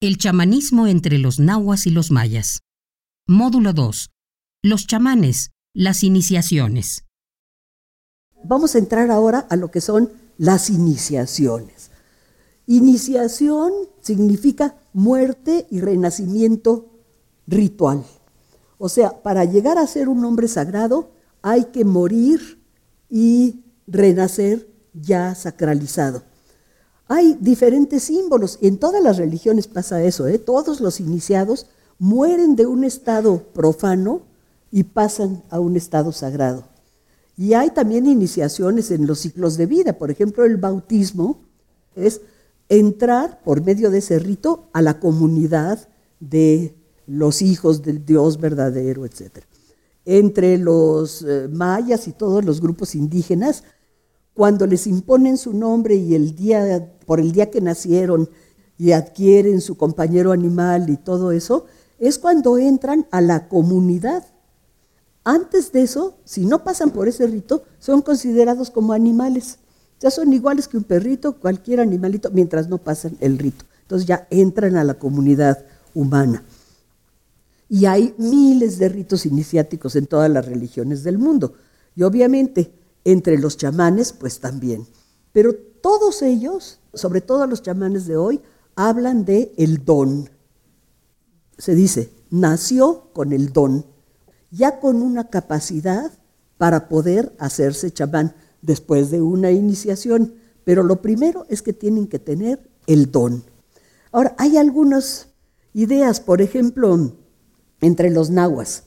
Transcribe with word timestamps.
El 0.00 0.16
chamanismo 0.16 0.86
entre 0.86 1.18
los 1.18 1.40
nahuas 1.40 1.88
y 1.88 1.90
los 1.90 2.12
mayas. 2.12 2.60
Módulo 3.26 3.72
2. 3.72 4.10
Los 4.62 4.86
chamanes, 4.86 5.50
las 5.74 6.04
iniciaciones. 6.04 7.04
Vamos 8.44 8.76
a 8.76 8.78
entrar 8.78 9.10
ahora 9.10 9.40
a 9.50 9.56
lo 9.56 9.72
que 9.72 9.80
son 9.80 10.12
las 10.36 10.70
iniciaciones. 10.70 11.90
Iniciación 12.66 13.72
significa 14.00 14.76
muerte 14.92 15.66
y 15.68 15.80
renacimiento 15.80 17.02
ritual. 17.48 18.04
O 18.78 18.88
sea, 18.88 19.20
para 19.24 19.46
llegar 19.46 19.78
a 19.78 19.86
ser 19.88 20.08
un 20.08 20.24
hombre 20.24 20.46
sagrado 20.46 21.10
hay 21.42 21.72
que 21.72 21.84
morir 21.84 22.62
y 23.10 23.64
renacer 23.88 24.72
ya 24.92 25.34
sacralizado. 25.34 26.27
Hay 27.08 27.38
diferentes 27.40 28.04
símbolos, 28.04 28.58
en 28.60 28.78
todas 28.78 29.02
las 29.02 29.16
religiones 29.16 29.66
pasa 29.66 30.02
eso, 30.02 30.26
¿eh? 30.28 30.38
todos 30.38 30.80
los 30.80 31.00
iniciados 31.00 31.66
mueren 31.98 32.54
de 32.54 32.66
un 32.66 32.84
estado 32.84 33.42
profano 33.54 34.20
y 34.70 34.84
pasan 34.84 35.42
a 35.48 35.58
un 35.58 35.76
estado 35.76 36.12
sagrado. 36.12 36.64
Y 37.36 37.54
hay 37.54 37.70
también 37.70 38.06
iniciaciones 38.06 38.90
en 38.90 39.06
los 39.06 39.20
ciclos 39.20 39.56
de 39.56 39.64
vida, 39.64 39.94
por 39.94 40.10
ejemplo, 40.10 40.44
el 40.44 40.58
bautismo 40.58 41.40
es 41.96 42.20
entrar 42.68 43.40
por 43.42 43.64
medio 43.64 43.90
de 43.90 43.98
ese 43.98 44.18
rito 44.18 44.68
a 44.74 44.82
la 44.82 45.00
comunidad 45.00 45.88
de 46.20 46.74
los 47.06 47.40
hijos 47.40 47.82
del 47.82 48.04
Dios 48.04 48.38
verdadero, 48.38 49.06
etc. 49.06 49.44
Entre 50.04 50.58
los 50.58 51.22
eh, 51.22 51.48
mayas 51.50 52.06
y 52.06 52.12
todos 52.12 52.44
los 52.44 52.60
grupos 52.60 52.94
indígenas, 52.94 53.64
cuando 54.38 54.68
les 54.68 54.86
imponen 54.86 55.36
su 55.36 55.52
nombre 55.52 55.96
y 55.96 56.14
el 56.14 56.36
día, 56.36 56.92
por 57.06 57.18
el 57.18 57.32
día 57.32 57.50
que 57.50 57.60
nacieron 57.60 58.30
y 58.78 58.92
adquieren 58.92 59.60
su 59.60 59.76
compañero 59.76 60.30
animal 60.30 60.90
y 60.90 60.96
todo 60.96 61.32
eso, 61.32 61.66
es 61.98 62.20
cuando 62.20 62.56
entran 62.56 63.08
a 63.10 63.20
la 63.20 63.48
comunidad. 63.48 64.24
Antes 65.24 65.72
de 65.72 65.82
eso, 65.82 66.18
si 66.24 66.46
no 66.46 66.62
pasan 66.62 66.90
por 66.90 67.08
ese 67.08 67.26
rito, 67.26 67.64
son 67.80 68.00
considerados 68.00 68.70
como 68.70 68.92
animales. 68.92 69.58
Ya 69.98 70.08
son 70.08 70.32
iguales 70.32 70.68
que 70.68 70.76
un 70.76 70.84
perrito, 70.84 71.40
cualquier 71.40 71.80
animalito, 71.80 72.30
mientras 72.30 72.68
no 72.68 72.78
pasan 72.78 73.16
el 73.18 73.38
rito. 73.38 73.64
Entonces 73.82 74.06
ya 74.06 74.28
entran 74.30 74.76
a 74.76 74.84
la 74.84 74.94
comunidad 74.94 75.66
humana. 75.94 76.44
Y 77.68 77.86
hay 77.86 78.14
miles 78.18 78.78
de 78.78 78.88
ritos 78.88 79.26
iniciáticos 79.26 79.96
en 79.96 80.06
todas 80.06 80.30
las 80.30 80.46
religiones 80.46 81.02
del 81.02 81.18
mundo. 81.18 81.54
Y 81.96 82.04
obviamente 82.04 82.77
entre 83.12 83.38
los 83.38 83.56
chamanes, 83.56 84.12
pues 84.12 84.38
también. 84.38 84.86
Pero 85.32 85.54
todos 85.54 86.20
ellos, 86.20 86.80
sobre 86.92 87.22
todo 87.22 87.46
los 87.46 87.62
chamanes 87.62 88.06
de 88.06 88.18
hoy, 88.18 88.42
hablan 88.76 89.24
de 89.24 89.54
el 89.56 89.84
don. 89.84 90.28
Se 91.56 91.74
dice, 91.74 92.12
nació 92.30 93.08
con 93.14 93.32
el 93.32 93.52
don, 93.54 93.86
ya 94.50 94.78
con 94.78 95.00
una 95.00 95.30
capacidad 95.30 96.12
para 96.58 96.88
poder 96.88 97.34
hacerse 97.38 97.90
chamán 97.90 98.34
después 98.60 99.10
de 99.10 99.22
una 99.22 99.52
iniciación. 99.52 100.34
Pero 100.64 100.82
lo 100.82 101.00
primero 101.00 101.46
es 101.48 101.62
que 101.62 101.72
tienen 101.72 102.08
que 102.08 102.18
tener 102.18 102.68
el 102.86 103.10
don. 103.10 103.42
Ahora, 104.12 104.34
hay 104.36 104.58
algunas 104.58 105.28
ideas, 105.72 106.20
por 106.20 106.42
ejemplo, 106.42 107.14
entre 107.80 108.10
los 108.10 108.28
nahuas. 108.28 108.82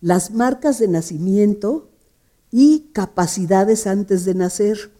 Las 0.00 0.32
marcas 0.32 0.80
de 0.80 0.88
nacimiento 0.88 1.89
y 2.50 2.90
capacidades 2.92 3.86
antes 3.86 4.24
de 4.24 4.34
nacer. 4.34 4.92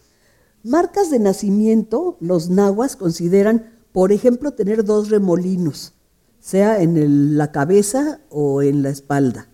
Marcas 0.63 1.09
de 1.09 1.19
nacimiento, 1.19 2.17
los 2.19 2.49
nahuas 2.49 2.95
consideran, 2.95 3.71
por 3.91 4.11
ejemplo, 4.11 4.51
tener 4.53 4.83
dos 4.85 5.09
remolinos, 5.09 5.93
sea 6.39 6.81
en 6.81 7.37
la 7.37 7.51
cabeza 7.51 8.21
o 8.29 8.61
en 8.61 8.83
la 8.83 8.89
espalda. 8.89 9.49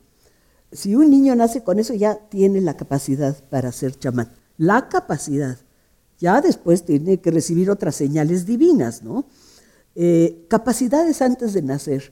Si 0.71 0.95
un 0.95 1.09
niño 1.09 1.35
nace 1.35 1.63
con 1.63 1.79
eso, 1.79 1.93
ya 1.93 2.15
tiene 2.29 2.61
la 2.61 2.75
capacidad 2.75 3.41
para 3.49 3.71
ser 3.71 3.97
chamán 3.97 4.31
la 4.57 4.89
capacidad. 4.89 5.57
Ya 6.19 6.41
después 6.41 6.83
tiene 6.83 7.21
que 7.21 7.31
recibir 7.31 7.69
otras 7.69 7.95
señales 7.95 8.45
divinas, 8.45 9.03
¿no? 9.03 9.25
Eh, 9.95 10.45
capacidades 10.49 11.21
antes 11.21 11.53
de 11.53 11.61
nacer. 11.61 12.11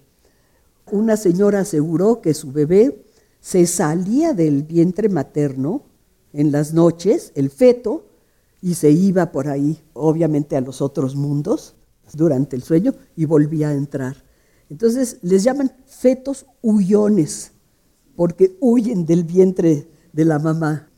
Una 0.91 1.17
señora 1.17 1.61
aseguró 1.61 2.21
que 2.21 2.35
su 2.35 2.51
bebé 2.51 3.04
se 3.45 3.67
salía 3.67 4.33
del 4.33 4.63
vientre 4.63 5.07
materno 5.07 5.83
en 6.33 6.51
las 6.51 6.73
noches, 6.73 7.31
el 7.35 7.51
feto, 7.51 8.07
y 8.59 8.73
se 8.73 8.89
iba 8.89 9.31
por 9.31 9.49
ahí, 9.49 9.83
obviamente, 9.93 10.57
a 10.57 10.61
los 10.61 10.81
otros 10.81 11.15
mundos 11.15 11.75
durante 12.13 12.55
el 12.55 12.63
sueño 12.63 12.95
y 13.15 13.25
volvía 13.25 13.69
a 13.69 13.73
entrar. 13.73 14.15
Entonces 14.67 15.19
les 15.21 15.43
llaman 15.43 15.71
fetos 15.85 16.47
huyones, 16.63 17.51
porque 18.15 18.57
huyen 18.61 19.05
del 19.05 19.23
vientre 19.23 19.91
de 20.11 20.25
la 20.25 20.39
mamá. 20.39 20.89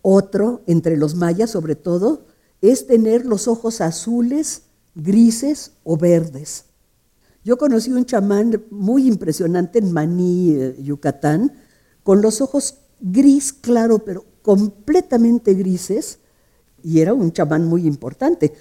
Otro, 0.00 0.62
entre 0.66 0.96
los 0.96 1.16
mayas 1.16 1.50
sobre 1.50 1.76
todo, 1.76 2.24
es 2.62 2.86
tener 2.86 3.26
los 3.26 3.46
ojos 3.46 3.82
azules, 3.82 4.62
grises 4.94 5.72
o 5.84 5.98
verdes. 5.98 6.69
Yo 7.42 7.56
conocí 7.56 7.90
un 7.90 8.04
chamán 8.04 8.62
muy 8.70 9.06
impresionante 9.06 9.78
en 9.78 9.92
Maní, 9.92 10.54
eh, 10.54 10.76
Yucatán, 10.82 11.52
con 12.02 12.20
los 12.20 12.40
ojos 12.40 12.78
gris 13.00 13.52
claro, 13.52 14.00
pero 14.00 14.24
completamente 14.42 15.54
grises, 15.54 16.18
y 16.82 17.00
era 17.00 17.14
un 17.14 17.32
chamán 17.32 17.64
muy 17.66 17.86
importante. 17.86 18.52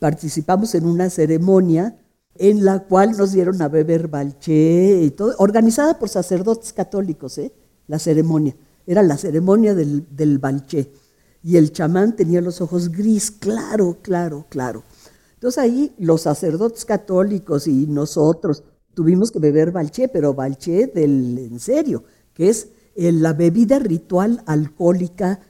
Participamos 0.00 0.74
en 0.74 0.86
una 0.86 1.10
ceremonia 1.10 1.96
en 2.36 2.64
la 2.64 2.80
cual 2.80 3.16
nos 3.16 3.32
dieron 3.32 3.62
a 3.62 3.68
beber 3.68 4.08
balché 4.08 5.02
y 5.02 5.10
todo, 5.10 5.34
organizada 5.38 5.98
por 5.98 6.08
sacerdotes 6.08 6.72
católicos, 6.72 7.38
¿eh? 7.38 7.52
la 7.86 8.00
ceremonia. 8.00 8.56
Era 8.86 9.02
la 9.02 9.16
ceremonia 9.16 9.74
del, 9.74 10.06
del 10.10 10.38
balché. 10.38 10.90
Y 11.42 11.56
el 11.56 11.72
chamán 11.72 12.16
tenía 12.16 12.40
los 12.40 12.60
ojos 12.60 12.90
gris, 12.90 13.30
claro, 13.30 13.98
claro, 14.02 14.46
claro. 14.48 14.82
Entonces 15.44 15.62
ahí 15.62 15.94
los 15.98 16.22
sacerdotes 16.22 16.86
católicos 16.86 17.66
y 17.66 17.86
nosotros 17.86 18.64
tuvimos 18.94 19.30
que 19.30 19.40
beber 19.40 19.72
balché, 19.72 20.08
pero 20.08 20.32
balché 20.32 20.86
del 20.86 21.36
en 21.36 21.60
serio, 21.60 22.04
que 22.32 22.48
es 22.48 22.68
eh, 22.94 23.12
la 23.12 23.34
bebida 23.34 23.78
ritual 23.78 24.42
alcohólica 24.46 25.40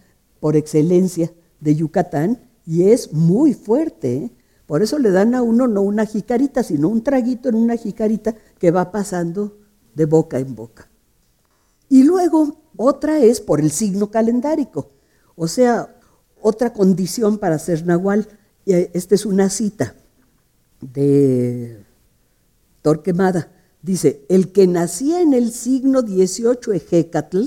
por 0.41 0.57
excelencia 0.57 1.33
de 1.61 1.77
Yucatán 1.77 2.41
y 2.67 2.89
es 2.89 3.13
muy 3.13 3.55
fuerte. 3.55 4.17
¿eh? 4.17 4.31
Por 4.67 4.83
eso 4.83 4.99
le 4.99 5.13
dan 5.13 5.33
a 5.33 5.43
uno 5.43 5.69
no 5.69 5.83
una 5.83 6.07
jicarita, 6.07 6.65
sino 6.65 6.89
un 6.89 7.05
traguito 7.05 7.49
en 7.49 7.55
una 7.55 7.77
jicarita 7.77 8.35
que 8.59 8.73
va 8.73 8.91
pasando 8.91 9.59
de 9.95 10.07
boca 10.07 10.41
en 10.41 10.57
boca. 10.57 10.89
Y 11.89 12.03
luego 12.03 12.57
otra 12.77 13.21
es 13.21 13.41
por 13.41 13.61
el 13.61 13.71
signo 13.71 14.11
calendárico, 14.11 14.91
o 15.37 15.47
sea, 15.47 16.01
otra 16.43 16.73
condición 16.73 17.39
para 17.39 17.61
ser 17.61 17.87
nahual. 17.87 18.27
Esta 18.67 19.15
es 19.15 19.27
una 19.27 19.51
cita 19.51 19.95
de 20.81 21.85
Torquemada. 22.83 23.51
Dice, 23.83 24.25
el 24.29 24.53
que 24.53 24.67
nacía 24.67 25.21
en 25.21 25.35
el 25.35 25.53
signo 25.53 26.03
18 26.03 26.73
Ejecatl, 26.73 27.45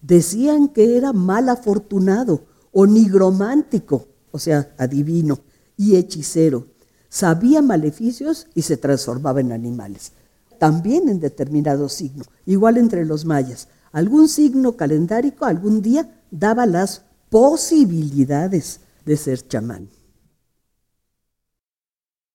decían 0.00 0.68
que 0.68 0.96
era 0.96 1.12
mal 1.12 1.48
afortunado 1.48 2.44
o 2.72 2.86
nigromántico, 2.86 4.08
o 4.30 4.38
sea, 4.38 4.74
adivino, 4.78 5.40
y 5.76 5.96
hechicero. 5.96 6.68
Sabía 7.08 7.62
maleficios 7.62 8.46
y 8.54 8.62
se 8.62 8.76
transformaba 8.76 9.40
en 9.40 9.52
animales. 9.52 10.12
También 10.58 11.08
en 11.08 11.18
determinado 11.18 11.88
signo, 11.88 12.24
igual 12.46 12.76
entre 12.76 13.04
los 13.04 13.24
mayas 13.24 13.68
algún 13.92 14.28
signo 14.28 14.76
calendárico 14.76 15.44
algún 15.44 15.82
día 15.82 16.10
daba 16.30 16.66
las 16.66 17.02
posibilidades 17.28 18.80
de 19.04 19.16
ser 19.16 19.46
chamán. 19.46 19.88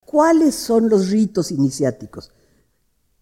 ¿Cuáles 0.07 0.55
son 0.55 0.89
los 0.89 1.11
ritos 1.11 1.51
iniciáticos? 1.51 2.31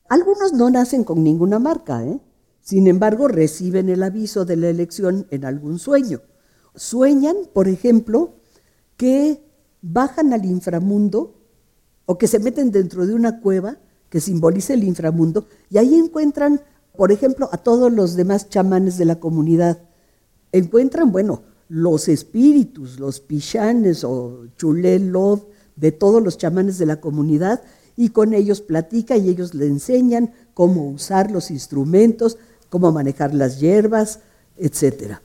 Algunos 0.07 0.53
no 0.53 0.69
nacen 0.69 1.03
con 1.03 1.23
ninguna 1.23 1.59
marca, 1.59 2.05
¿eh? 2.05 2.21
sin 2.61 2.87
embargo 2.87 3.27
reciben 3.27 3.89
el 3.89 4.03
aviso 4.03 4.45
de 4.45 4.55
la 4.55 4.69
elección 4.69 5.27
en 5.31 5.43
algún 5.43 5.79
sueño. 5.79 6.21
Sueñan, 6.75 7.35
por 7.53 7.67
ejemplo, 7.67 8.35
que 8.95 9.43
bajan 9.81 10.31
al 10.31 10.45
inframundo 10.45 11.41
o 12.05 12.17
que 12.17 12.27
se 12.27 12.39
meten 12.39 12.71
dentro 12.71 13.05
de 13.05 13.13
una 13.13 13.41
cueva 13.41 13.77
que 14.09 14.21
simboliza 14.21 14.73
el 14.73 14.83
inframundo 14.83 15.47
y 15.69 15.79
ahí 15.79 15.95
encuentran 15.95 16.61
por 16.95 17.11
ejemplo, 17.11 17.49
a 17.51 17.57
todos 17.57 17.91
los 17.91 18.15
demás 18.15 18.49
chamanes 18.49 18.97
de 18.97 19.05
la 19.05 19.19
comunidad. 19.19 19.79
Encuentran, 20.51 21.11
bueno, 21.11 21.43
los 21.67 22.07
espíritus, 22.07 22.99
los 22.99 23.19
pichanes 23.19 24.03
o 24.03 24.47
chulelov 24.55 25.47
de 25.75 25.91
todos 25.91 26.23
los 26.23 26.37
chamanes 26.37 26.77
de 26.77 26.85
la 26.85 27.01
comunidad 27.01 27.61
y 27.97 28.09
con 28.09 28.33
ellos 28.33 28.61
platica 28.61 29.17
y 29.17 29.29
ellos 29.29 29.53
le 29.53 29.67
enseñan 29.67 30.33
cómo 30.53 30.89
usar 30.89 31.31
los 31.31 31.51
instrumentos, 31.51 32.37
cómo 32.69 32.91
manejar 32.91 33.33
las 33.33 33.59
hierbas, 33.59 34.19
etc. 34.57 35.19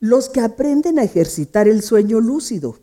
Los 0.00 0.28
que 0.28 0.40
aprenden 0.40 0.98
a 0.98 1.04
ejercitar 1.04 1.68
el 1.68 1.82
sueño 1.82 2.20
lúcido. 2.20 2.78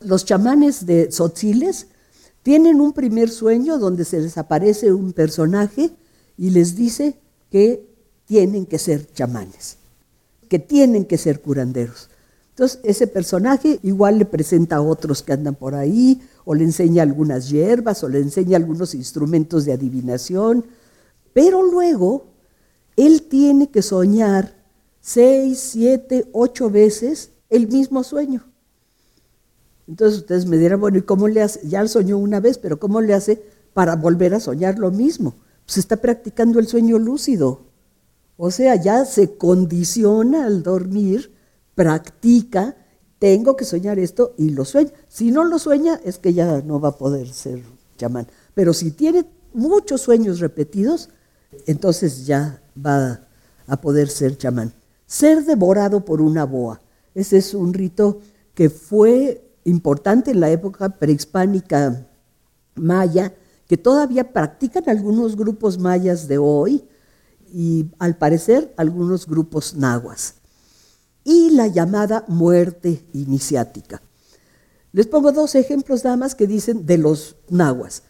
Los 0.00 0.24
chamanes 0.24 0.86
de 0.86 1.06
Tzotziles 1.06 1.86
Tienen 2.42 2.80
un 2.80 2.92
primer 2.92 3.30
sueño 3.30 3.78
donde 3.78 4.04
se 4.04 4.20
les 4.20 4.36
aparece 4.36 4.92
un 4.92 5.12
personaje 5.12 5.90
y 6.36 6.50
les 6.50 6.74
dice 6.74 7.16
que 7.50 7.86
tienen 8.26 8.66
que 8.66 8.78
ser 8.78 9.12
chamanes, 9.12 9.76
que 10.48 10.58
tienen 10.58 11.04
que 11.04 11.18
ser 11.18 11.40
curanderos. 11.40 12.08
Entonces, 12.62 12.80
ese 12.84 13.08
personaje 13.08 13.80
igual 13.82 14.18
le 14.18 14.24
presenta 14.24 14.76
a 14.76 14.82
otros 14.82 15.24
que 15.24 15.32
andan 15.32 15.56
por 15.56 15.74
ahí, 15.74 16.22
o 16.44 16.54
le 16.54 16.62
enseña 16.62 17.02
algunas 17.02 17.50
hierbas, 17.50 18.04
o 18.04 18.08
le 18.08 18.20
enseña 18.20 18.56
algunos 18.56 18.94
instrumentos 18.94 19.64
de 19.64 19.72
adivinación, 19.72 20.64
pero 21.32 21.64
luego 21.64 22.26
él 22.94 23.22
tiene 23.22 23.68
que 23.68 23.82
soñar 23.82 24.54
seis, 25.00 25.58
siete, 25.58 26.28
ocho 26.30 26.70
veces 26.70 27.30
el 27.50 27.66
mismo 27.66 28.04
sueño. 28.04 28.44
Entonces 29.88 30.20
ustedes 30.20 30.46
me 30.46 30.56
dirán, 30.56 30.80
bueno, 30.80 30.98
¿y 30.98 31.02
cómo 31.02 31.26
le 31.26 31.42
hace? 31.42 31.66
Ya 31.66 31.84
soñó 31.88 32.16
una 32.16 32.38
vez, 32.38 32.58
pero 32.58 32.78
¿cómo 32.78 33.00
le 33.00 33.12
hace 33.12 33.42
para 33.74 33.96
volver 33.96 34.34
a 34.34 34.40
soñar 34.40 34.78
lo 34.78 34.92
mismo? 34.92 35.34
Pues 35.66 35.78
está 35.78 35.96
practicando 35.96 36.60
el 36.60 36.68
sueño 36.68 37.00
lúcido. 37.00 37.62
O 38.36 38.52
sea, 38.52 38.76
ya 38.76 39.04
se 39.04 39.36
condiciona 39.36 40.46
al 40.46 40.62
dormir, 40.62 41.31
practica, 41.74 42.76
tengo 43.18 43.56
que 43.56 43.64
soñar 43.64 43.98
esto 43.98 44.34
y 44.36 44.50
lo 44.50 44.64
sueña. 44.64 44.90
Si 45.08 45.30
no 45.30 45.44
lo 45.44 45.58
sueña, 45.58 46.00
es 46.04 46.18
que 46.18 46.34
ya 46.34 46.60
no 46.62 46.80
va 46.80 46.90
a 46.90 46.98
poder 46.98 47.32
ser 47.32 47.62
chamán. 47.96 48.26
Pero 48.54 48.74
si 48.74 48.90
tiene 48.90 49.24
muchos 49.52 50.00
sueños 50.00 50.40
repetidos, 50.40 51.08
entonces 51.66 52.26
ya 52.26 52.62
va 52.74 53.26
a 53.66 53.80
poder 53.80 54.08
ser 54.08 54.36
chamán. 54.36 54.72
Ser 55.06 55.44
devorado 55.44 56.04
por 56.04 56.20
una 56.20 56.44
boa. 56.44 56.80
Ese 57.14 57.38
es 57.38 57.54
un 57.54 57.74
rito 57.74 58.20
que 58.54 58.70
fue 58.70 59.48
importante 59.64 60.30
en 60.30 60.40
la 60.40 60.50
época 60.50 60.88
prehispánica 60.98 62.06
maya, 62.74 63.34
que 63.66 63.76
todavía 63.76 64.32
practican 64.32 64.88
algunos 64.88 65.36
grupos 65.36 65.78
mayas 65.78 66.26
de 66.28 66.38
hoy 66.38 66.84
y 67.52 67.86
al 67.98 68.16
parecer 68.16 68.72
algunos 68.76 69.26
grupos 69.26 69.74
nahuas. 69.74 70.41
Y 71.24 71.50
la 71.50 71.66
llamada 71.66 72.24
muerte 72.28 73.04
iniciática. 73.12 74.02
Les 74.92 75.06
pongo 75.06 75.32
dos 75.32 75.54
ejemplos 75.54 76.04
nada 76.04 76.16
más 76.16 76.34
que 76.34 76.46
dicen 76.46 76.84
de 76.84 76.98
los 76.98 77.36
nahuas. 77.48 78.02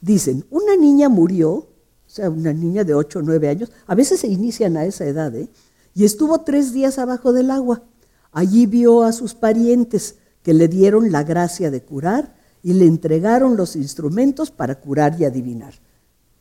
Dicen, 0.00 0.44
una 0.50 0.76
niña 0.76 1.08
murió, 1.08 1.50
o 1.52 1.68
sea, 2.06 2.30
una 2.30 2.52
niña 2.52 2.84
de 2.84 2.94
8 2.94 3.18
o 3.18 3.22
9 3.22 3.48
años, 3.48 3.72
a 3.86 3.94
veces 3.94 4.20
se 4.20 4.28
inician 4.28 4.76
a 4.76 4.84
esa 4.84 5.04
edad, 5.04 5.34
¿eh? 5.34 5.48
y 5.94 6.04
estuvo 6.04 6.42
tres 6.42 6.72
días 6.72 6.98
abajo 6.98 7.32
del 7.32 7.50
agua. 7.50 7.82
Allí 8.30 8.66
vio 8.66 9.02
a 9.02 9.12
sus 9.12 9.34
parientes 9.34 10.16
que 10.42 10.54
le 10.54 10.68
dieron 10.68 11.10
la 11.10 11.24
gracia 11.24 11.70
de 11.70 11.82
curar 11.82 12.36
y 12.62 12.74
le 12.74 12.86
entregaron 12.86 13.56
los 13.56 13.74
instrumentos 13.74 14.50
para 14.50 14.76
curar 14.80 15.20
y 15.20 15.24
adivinar. 15.24 15.74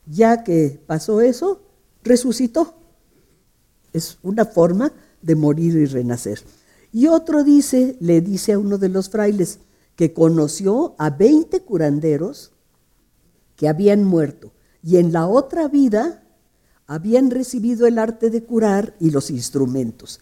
Ya 0.05 0.43
que 0.43 0.79
pasó 0.85 1.21
eso, 1.21 1.61
resucitó. 2.03 2.75
Es 3.93 4.19
una 4.21 4.45
forma 4.45 4.93
de 5.21 5.35
morir 5.35 5.75
y 5.75 5.85
renacer. 5.85 6.41
Y 6.91 7.07
otro 7.07 7.43
dice, 7.43 7.97
le 7.99 8.21
dice 8.21 8.53
a 8.53 8.59
uno 8.59 8.77
de 8.77 8.89
los 8.89 9.09
frailes, 9.09 9.59
que 9.95 10.13
conoció 10.13 10.95
a 10.99 11.09
20 11.09 11.61
curanderos 11.61 12.51
que 13.55 13.67
habían 13.67 14.03
muerto 14.03 14.53
y 14.83 14.97
en 14.97 15.11
la 15.11 15.27
otra 15.27 15.67
vida 15.67 16.23
habían 16.85 17.31
recibido 17.31 17.87
el 17.87 17.99
arte 17.99 18.29
de 18.29 18.43
curar 18.43 18.95
y 18.99 19.09
los 19.09 19.29
instrumentos. 19.29 20.21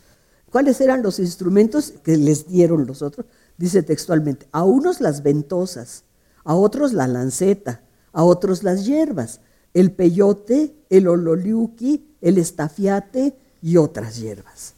¿Cuáles 0.50 0.80
eran 0.80 1.04
los 1.04 1.20
instrumentos 1.20 1.94
que 2.04 2.18
les 2.18 2.48
dieron 2.48 2.88
los 2.88 3.02
otros? 3.02 3.28
Dice 3.58 3.84
textualmente, 3.84 4.48
a 4.52 4.64
unos 4.64 5.02
las 5.02 5.22
ventosas, 5.22 6.06
a 6.44 6.56
otros 6.56 6.94
la 6.94 7.08
lanceta, 7.08 7.84
a 8.14 8.24
otros 8.24 8.64
las 8.64 8.86
hierbas, 8.86 9.42
el 9.74 9.92
peyote, 9.92 10.74
el 10.90 11.08
ololiuki, 11.08 12.16
el 12.22 12.38
estafiate 12.38 13.38
y 13.62 13.76
otras 13.76 14.18
hierbas. 14.18 14.74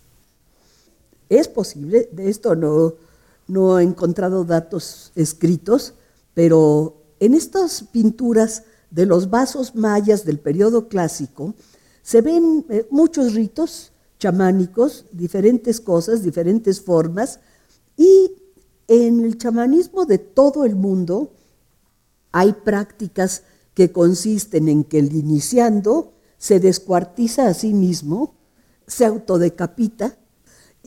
Es 1.30 1.48
posible, 1.48 2.10
de 2.12 2.30
esto 2.30 2.56
no, 2.56 2.96
no 3.48 3.80
he 3.80 3.84
encontrado 3.84 4.44
datos 4.44 5.12
escritos, 5.16 5.94
pero 6.34 7.04
en 7.20 7.34
estas 7.34 7.84
pinturas 7.84 8.64
de 8.92 9.06
los 9.06 9.30
vasos 9.30 9.76
mayas 9.76 10.24
del 10.26 10.40
periodo 10.40 10.88
clásico 10.88 11.54
se 12.02 12.22
ven 12.22 12.66
eh, 12.70 12.88
muchos 12.90 13.34
ritos 13.34 13.92
chamánicos, 14.20 15.06
diferentes 15.12 15.82
cosas, 15.82 16.24
diferentes 16.24 16.82
formas, 16.82 17.40
y 17.98 18.32
en 18.88 19.26
el 19.26 19.38
chamanismo 19.38 20.06
de 20.06 20.18
todo 20.18 20.64
el 20.64 20.76
mundo 20.76 21.34
hay 22.32 22.54
prácticas 22.54 23.44
que 23.74 23.92
consisten 23.92 24.70
en 24.70 24.84
que 24.84 25.00
el 25.00 25.14
iniciando 25.14 26.14
se 26.38 26.60
descuartiza 26.60 27.48
a 27.48 27.54
sí 27.54 27.74
mismo, 27.74 28.36
se 28.86 29.06
autodecapita. 29.06 30.18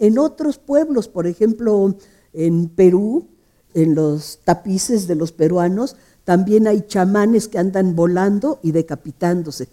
En 0.00 0.18
otros 0.18 0.56
pueblos, 0.56 1.08
por 1.08 1.26
ejemplo, 1.26 1.94
en 2.32 2.70
Perú, 2.70 3.28
en 3.74 3.94
los 3.94 4.40
tapices 4.44 5.06
de 5.06 5.14
los 5.14 5.30
peruanos, 5.30 5.94
también 6.24 6.66
hay 6.66 6.86
chamanes 6.86 7.48
que 7.48 7.58
andan 7.58 7.94
volando 7.94 8.60
y 8.62 8.72
decapitándose. 8.72 9.68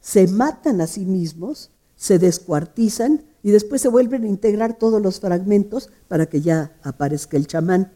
Se 0.00 0.26
matan 0.26 0.80
a 0.80 0.88
sí 0.88 1.04
mismos, 1.06 1.70
se 1.94 2.18
descuartizan 2.18 3.22
y 3.44 3.52
después 3.52 3.80
se 3.80 3.88
vuelven 3.88 4.24
a 4.24 4.28
integrar 4.28 4.76
todos 4.76 5.00
los 5.00 5.20
fragmentos 5.20 5.88
para 6.08 6.26
que 6.26 6.40
ya 6.40 6.76
aparezca 6.82 7.36
el 7.36 7.46
chamán. 7.46 7.92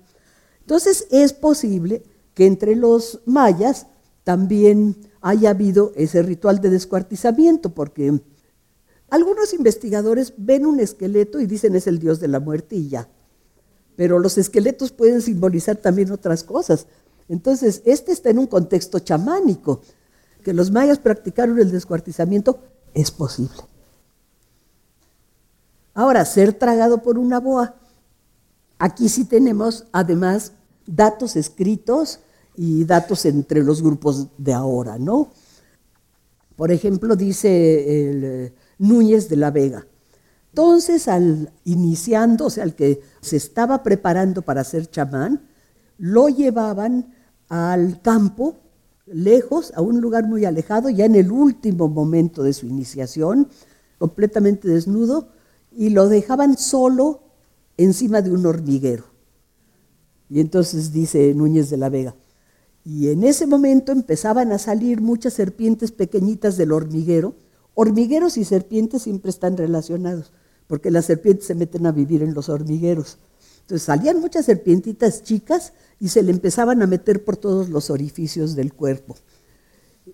Entonces 0.60 1.08
es 1.10 1.32
posible 1.32 2.04
que 2.34 2.46
entre 2.46 2.76
los 2.76 3.20
mayas 3.26 3.88
también 4.22 4.96
haya 5.20 5.50
habido 5.50 5.92
ese 5.96 6.22
ritual 6.22 6.60
de 6.60 6.70
descuartizamiento, 6.70 7.74
porque 7.74 8.20
algunos 9.10 9.52
investigadores 9.54 10.34
ven 10.36 10.66
un 10.66 10.80
esqueleto 10.80 11.40
y 11.40 11.46
dicen 11.46 11.76
es 11.76 11.86
el 11.86 11.98
dios 11.98 12.20
de 12.20 12.28
la 12.28 12.40
muerte 12.40 12.76
y 12.76 12.88
ya 12.88 13.08
pero 13.96 14.18
los 14.18 14.38
esqueletos 14.38 14.92
pueden 14.92 15.22
simbolizar 15.22 15.76
también 15.76 16.10
otras 16.10 16.42
cosas. 16.42 16.86
Entonces, 17.28 17.82
este 17.84 18.12
está 18.12 18.30
en 18.30 18.38
un 18.38 18.46
contexto 18.46 18.98
chamánico. 18.98 19.80
Que 20.42 20.52
los 20.52 20.70
mayas 20.70 20.98
practicaron 20.98 21.58
el 21.58 21.70
descuartizamiento 21.70 22.58
es 22.92 23.10
posible. 23.10 23.56
Ahora, 25.94 26.24
ser 26.24 26.52
tragado 26.52 27.02
por 27.02 27.18
una 27.18 27.40
boa. 27.40 27.76
Aquí 28.78 29.08
sí 29.08 29.24
tenemos 29.24 29.86
además 29.92 30.52
datos 30.86 31.36
escritos 31.36 32.20
y 32.56 32.84
datos 32.84 33.24
entre 33.24 33.62
los 33.62 33.80
grupos 33.80 34.28
de 34.36 34.52
ahora, 34.52 34.98
¿no? 34.98 35.30
Por 36.56 36.72
ejemplo, 36.72 37.16
dice 37.16 38.10
el, 38.10 38.24
eh, 38.24 38.54
Núñez 38.78 39.28
de 39.28 39.36
la 39.36 39.50
Vega, 39.50 39.86
entonces, 40.54 41.08
al 41.08 41.52
sea, 41.96 42.22
al 42.62 42.74
que 42.76 43.00
se 43.20 43.36
estaba 43.36 43.82
preparando 43.82 44.42
para 44.42 44.62
ser 44.62 44.88
chamán, 44.88 45.48
lo 45.98 46.28
llevaban 46.28 47.12
al 47.48 48.00
campo, 48.02 48.54
lejos, 49.06 49.72
a 49.74 49.82
un 49.82 50.00
lugar 50.00 50.28
muy 50.28 50.44
alejado, 50.44 50.90
ya 50.90 51.06
en 51.06 51.16
el 51.16 51.32
último 51.32 51.88
momento 51.88 52.44
de 52.44 52.52
su 52.52 52.66
iniciación, 52.66 53.48
completamente 53.98 54.68
desnudo, 54.68 55.26
y 55.72 55.90
lo 55.90 56.08
dejaban 56.08 56.56
solo 56.56 57.24
encima 57.76 58.22
de 58.22 58.30
un 58.30 58.46
hormiguero. 58.46 59.06
Y 60.30 60.38
entonces 60.38 60.92
dice 60.92 61.34
Núñez 61.34 61.68
de 61.68 61.78
la 61.78 61.88
Vega, 61.88 62.14
y 62.84 63.08
en 63.08 63.24
ese 63.24 63.48
momento 63.48 63.90
empezaban 63.90 64.52
a 64.52 64.58
salir 64.58 65.00
muchas 65.00 65.32
serpientes 65.32 65.90
pequeñitas 65.90 66.56
del 66.56 66.70
hormiguero. 66.70 67.34
Hormigueros 67.74 68.36
y 68.36 68.44
serpientes 68.44 69.02
siempre 69.02 69.30
están 69.30 69.56
relacionados 69.56 70.32
porque 70.66 70.90
las 70.90 71.06
serpientes 71.06 71.46
se 71.46 71.54
meten 71.54 71.86
a 71.86 71.92
vivir 71.92 72.22
en 72.22 72.34
los 72.34 72.48
hormigueros. 72.48 73.18
Entonces 73.62 73.84
salían 73.84 74.20
muchas 74.20 74.46
serpientitas 74.46 75.22
chicas 75.22 75.72
y 76.00 76.08
se 76.08 76.22
le 76.22 76.30
empezaban 76.30 76.82
a 76.82 76.86
meter 76.86 77.24
por 77.24 77.36
todos 77.36 77.68
los 77.68 77.90
orificios 77.90 78.54
del 78.54 78.74
cuerpo. 78.74 79.16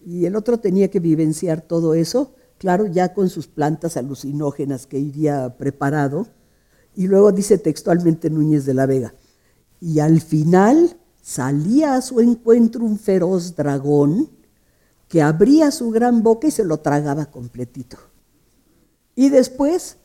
Y 0.05 0.27
el 0.27 0.37
otro 0.37 0.59
tenía 0.59 0.89
que 0.89 1.01
vivenciar 1.01 1.63
todo 1.63 1.95
eso, 1.95 2.35
claro, 2.59 2.87
ya 2.87 3.13
con 3.13 3.29
sus 3.29 3.49
plantas 3.49 3.97
alucinógenas 3.97 4.87
que 4.87 4.99
iría 4.99 5.57
preparado. 5.57 6.29
Y 6.95 7.07
luego 7.07 7.33
dice 7.33 7.59
textualmente 7.59 8.31
Núñez 8.31 8.65
de 8.67 8.75
la 8.75 8.87
Vega, 8.87 9.15
y 9.81 10.01
al 10.01 10.21
final 10.21 10.97
salía 11.23 11.95
a 11.95 12.03
su 12.03 12.21
encuentro 12.21 12.85
un 12.85 12.99
feroz 12.99 13.57
dragón 13.57 14.29
que 15.11 15.21
abría 15.21 15.73
su 15.73 15.91
gran 15.91 16.23
boca 16.23 16.47
y 16.47 16.53
se 16.53 16.65
lo 16.65 16.79
tragaba 16.79 17.27
completito. 17.27 17.99
Y 19.17 19.29
después 19.29 19.97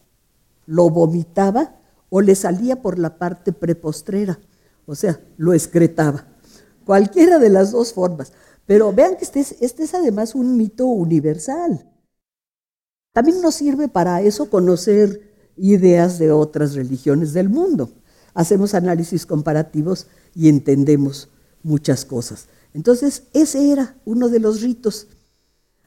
lo 0.66 0.90
vomitaba 0.90 1.76
o 2.10 2.22
le 2.22 2.34
salía 2.34 2.82
por 2.82 2.98
la 2.98 3.20
parte 3.20 3.54
prepostrera, 3.54 4.40
o 4.88 4.96
sea, 4.96 5.20
lo 5.38 5.54
excretaba. 5.54 6.26
Cualquiera 6.86 7.38
de 7.38 7.50
las 7.50 7.72
dos 7.72 7.94
formas. 7.94 8.34
Pero 8.66 8.92
vean 8.94 9.16
que 9.16 9.26
este 9.26 9.42
es, 9.42 9.56
este 9.62 9.84
es 9.84 9.94
además 9.94 10.34
un 10.34 10.58
mito 10.58 10.88
universal. 10.88 11.88
También 13.14 13.44
nos 13.44 13.54
sirve 13.54 13.88
para 13.88 14.24
eso 14.24 14.50
conocer 14.50 15.52
ideas 15.56 16.18
de 16.18 16.32
otras 16.32 16.74
religiones 16.74 17.32
del 17.32 17.50
mundo. 17.50 17.92
Hacemos 18.34 18.74
análisis 18.74 19.28
comparativos 19.28 20.08
y 20.34 20.50
entendemos 20.50 21.30
muchas 21.62 22.06
cosas. 22.06 22.48
Entonces, 22.76 23.24
ese 23.32 23.72
era 23.72 23.96
uno 24.04 24.28
de 24.28 24.42
los 24.42 24.62
ritos. 24.62 25.08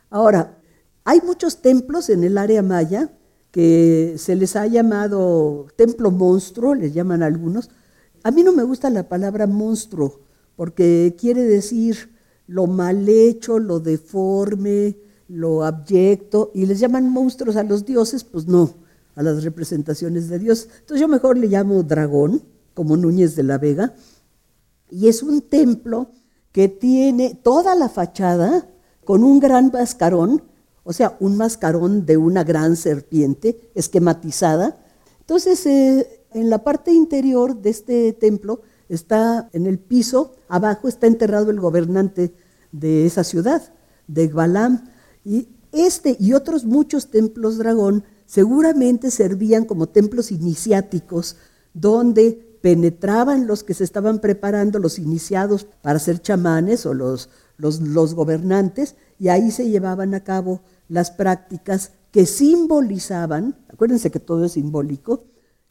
Ahora, 0.09 0.59
hay 1.05 1.21
muchos 1.21 1.61
templos 1.61 2.09
en 2.09 2.25
el 2.25 2.39
área 2.39 2.63
maya 2.63 3.13
que 3.51 4.15
se 4.17 4.35
les 4.35 4.57
ha 4.57 4.67
llamado 4.67 5.67
templo 5.77 6.11
monstruo, 6.11 6.75
les 6.75 6.95
llaman 6.95 7.23
algunos. 7.23 7.69
A 8.23 8.31
mí 8.31 8.43
no 8.43 8.53
me 8.55 8.63
gusta 8.63 8.89
la 8.89 9.07
palabra 9.07 9.47
monstruo, 9.47 10.23
porque 10.57 11.15
quiere 11.21 11.43
decir 11.43 12.15
lo 12.47 12.67
mal 12.67 13.07
hecho, 13.07 13.59
lo 13.59 13.81
deforme, 13.81 14.97
lo 15.29 15.65
abyecto, 15.65 16.51
y 16.55 16.65
les 16.65 16.81
llaman 16.81 17.11
monstruos 17.11 17.57
a 17.57 17.65
los 17.65 17.85
dioses, 17.85 18.25
pues 18.25 18.47
no, 18.47 18.73
a 19.15 19.23
las 19.23 19.45
representaciones 19.45 20.31
de 20.31 20.39
Dios. 20.39 20.69
Entonces 20.81 21.03
yo 21.03 21.09
mejor 21.09 21.37
le 21.37 21.49
llamo 21.49 21.83
dragón, 21.83 22.43
como 22.73 22.97
Núñez 22.97 23.37
de 23.37 23.43
la 23.43 23.59
Vega, 23.59 23.95
y 24.91 25.09
es 25.09 25.23
un 25.23 25.43
templo 25.43 26.13
que 26.59 26.67
tiene 26.67 27.39
toda 27.41 27.77
la 27.77 27.89
fachada 27.89 28.67
con 29.05 29.23
un 29.23 29.39
gran 29.39 29.71
mascarón, 29.73 30.43
o 30.83 30.93
sea, 30.93 31.17
un 31.21 31.37
mascarón 31.37 32.05
de 32.05 32.17
una 32.17 32.43
gran 32.43 32.75
serpiente 32.75 33.71
esquematizada. 33.77 34.77
Entonces, 35.21 35.65
eh, 35.67 36.25
en 36.33 36.51
la 36.51 36.65
parte 36.65 36.91
interior 36.91 37.63
de 37.63 37.71
este 37.71 38.13
templo 38.13 38.63
está 38.89 39.49
en 39.53 39.69
el 39.69 39.79
piso, 39.79 40.35
abajo 40.49 40.89
está 40.89 41.07
enterrado 41.07 41.53
el 41.53 41.61
gobernante 41.61 42.35
de 42.73 43.07
esa 43.07 43.23
ciudad, 43.23 43.63
de 44.09 44.27
Gbalam. 44.27 44.91
Y 45.25 45.47
este 45.71 46.17
y 46.19 46.33
otros 46.33 46.65
muchos 46.65 47.09
templos 47.13 47.59
dragón 47.59 48.03
seguramente 48.27 49.13
servían 49.13 49.65
como 49.65 49.91
templos 49.91 50.33
iniciáticos 50.33 51.37
donde 51.73 52.48
penetraban 52.61 53.47
los 53.47 53.65
que 53.65 53.75
se 53.75 53.85
estaban 53.85 54.21
preparando, 54.21 54.79
los 54.79 54.99
iniciados 54.99 55.67
para 55.83 55.99
ser 55.99 56.21
chamanes 56.21 56.87
o 56.87 56.95
los, 56.95 57.31
los, 57.57 57.81
los 57.81 58.15
gobernantes, 58.15 58.97
y 59.19 59.29
ahí 59.29 59.51
se 59.51 59.69
llevaban 59.69 60.15
a 60.15 60.25
cabo 60.25 60.63
las 60.89 61.11
prácticas 61.11 61.93
que 62.11 62.27
simbolizaban, 62.27 63.57
acuérdense 63.69 64.11
que 64.11 64.21
todo 64.21 64.45
es 64.45 64.53
simbólico, 64.53 65.25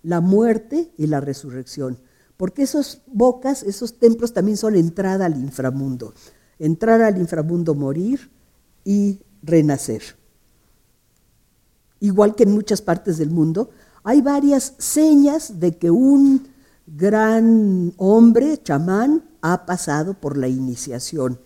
la 0.04 0.22
muerte 0.22 0.92
y 0.98 1.08
la 1.08 1.20
resurrección. 1.20 1.98
Porque 2.38 2.64
esos 2.64 3.02
bocas, 3.08 3.64
esos 3.64 3.98
templos 3.98 4.34
también 4.34 4.58
son 4.58 4.76
entrada 4.76 5.26
al 5.26 5.38
inframundo. 5.38 6.14
Entrar 6.60 7.02
al 7.02 7.18
inframundo, 7.18 7.74
morir 7.74 8.30
y 8.86 9.20
renacer. 9.42 10.04
Igual 12.00 12.36
que 12.36 12.44
en 12.44 12.52
muchas 12.52 12.82
partes 12.82 13.18
del 13.18 13.32
mundo, 13.32 13.72
hay 14.04 14.22
varias 14.22 14.76
señas 14.78 15.60
de 15.60 15.78
que 15.78 15.90
un 15.90 16.48
gran 16.88 17.94
hombre, 17.98 18.62
chamán, 18.64 19.26
ha 19.42 19.66
pasado 19.66 20.14
por 20.16 20.38
la 20.38 20.48
iniciación. 20.48 21.40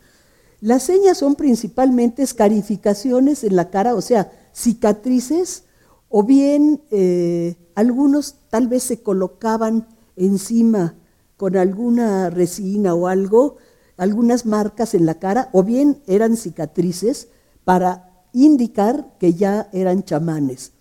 Las 0.62 0.84
señas 0.84 1.18
son 1.18 1.36
principalmente 1.36 2.22
escarificaciones 2.22 3.44
en 3.44 3.56
la 3.56 3.72
cara, 3.72 3.96
o 3.96 4.02
sea, 4.02 4.32
cicatrices, 4.54 5.64
o 6.08 6.24
bien 6.24 6.84
eh, 6.92 7.56
algunos 7.74 8.36
tal 8.50 8.68
vez 8.68 8.84
se 8.84 9.02
colocaban 9.02 9.88
encima 10.16 10.96
con 11.38 11.58
alguna 11.58 12.30
resina 12.30 12.94
o 12.94 13.08
algo, 13.08 13.58
algunas 13.98 14.46
marcas 14.46 14.94
en 14.94 15.08
la 15.08 15.16
cara, 15.16 15.50
o 15.54 15.64
bien 15.64 16.04
eran 16.06 16.38
cicatrices 16.38 17.30
para 17.64 18.26
indicar 18.34 19.18
que 19.20 19.34
ya 19.34 19.70
eran 19.74 20.04
chamanes. 20.04 20.74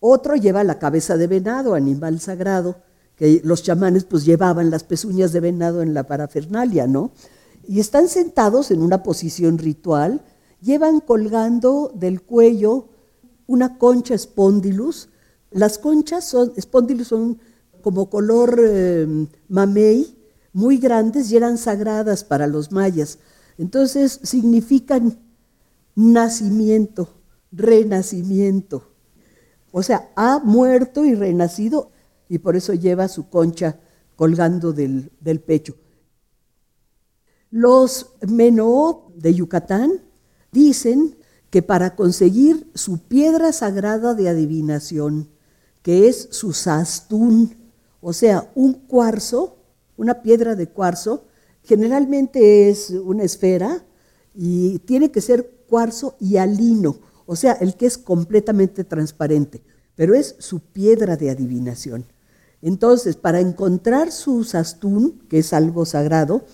Otro 0.00 0.36
lleva 0.36 0.64
la 0.64 0.78
cabeza 0.78 1.16
de 1.16 1.26
venado, 1.26 1.74
animal 1.74 2.18
sagrado, 2.20 2.76
los 3.44 3.62
chamanes 3.62 4.04
pues 4.04 4.24
llevaban 4.24 4.70
las 4.70 4.84
pezuñas 4.84 5.32
de 5.32 5.40
venado 5.40 5.82
en 5.82 5.94
la 5.94 6.06
parafernalia, 6.06 6.86
¿no? 6.86 7.12
y 7.66 7.80
están 7.80 8.08
sentados 8.08 8.70
en 8.70 8.82
una 8.82 9.02
posición 9.02 9.58
ritual, 9.58 10.22
llevan 10.60 11.00
colgando 11.00 11.92
del 11.94 12.22
cuello 12.22 12.88
una 13.46 13.78
concha 13.78 14.14
espondilus. 14.14 15.08
Las 15.50 15.78
conchas 15.78 16.24
son, 16.24 16.52
espondilus 16.56 17.08
son 17.08 17.38
como 17.82 18.10
color 18.10 18.60
eh, 18.64 19.26
mamey, 19.48 20.18
muy 20.52 20.78
grandes 20.78 21.30
y 21.30 21.36
eran 21.36 21.58
sagradas 21.58 22.24
para 22.24 22.46
los 22.46 22.72
mayas. 22.72 23.18
Entonces 23.58 24.20
significan 24.22 25.18
nacimiento, 25.94 27.08
renacimiento. 27.50 28.90
O 29.70 29.82
sea, 29.82 30.10
ha 30.16 30.40
muerto 30.40 31.04
y 31.04 31.14
renacido 31.14 31.91
y 32.32 32.38
por 32.38 32.56
eso 32.56 32.72
lleva 32.72 33.08
su 33.08 33.28
concha 33.28 33.78
colgando 34.16 34.72
del, 34.72 35.12
del 35.20 35.38
pecho. 35.38 35.76
Los 37.50 38.14
Menoo 38.26 39.12
de 39.14 39.34
Yucatán 39.34 40.00
dicen 40.50 41.18
que 41.50 41.60
para 41.60 41.94
conseguir 41.94 42.70
su 42.74 43.00
piedra 43.00 43.52
sagrada 43.52 44.14
de 44.14 44.30
adivinación, 44.30 45.28
que 45.82 46.08
es 46.08 46.28
su 46.30 46.54
sastún, 46.54 47.54
o 48.00 48.14
sea, 48.14 48.50
un 48.54 48.72
cuarzo, 48.72 49.58
una 49.98 50.22
piedra 50.22 50.54
de 50.54 50.70
cuarzo, 50.70 51.26
generalmente 51.62 52.70
es 52.70 52.88
una 52.88 53.24
esfera 53.24 53.84
y 54.34 54.78
tiene 54.78 55.10
que 55.10 55.20
ser 55.20 55.50
cuarzo 55.68 56.16
y 56.18 56.38
alino, 56.38 56.96
o 57.26 57.36
sea, 57.36 57.52
el 57.52 57.76
que 57.76 57.84
es 57.84 57.98
completamente 57.98 58.84
transparente, 58.84 59.62
pero 59.94 60.14
es 60.14 60.34
su 60.38 60.60
piedra 60.60 61.18
de 61.18 61.28
adivinación. 61.28 62.06
Entonces, 62.62 63.16
para 63.16 63.40
encontrar 63.40 64.12
su 64.12 64.44
sastún, 64.44 65.18
que 65.28 65.40
es 65.40 65.52
algo 65.52 65.84
sagrado, 65.84 66.44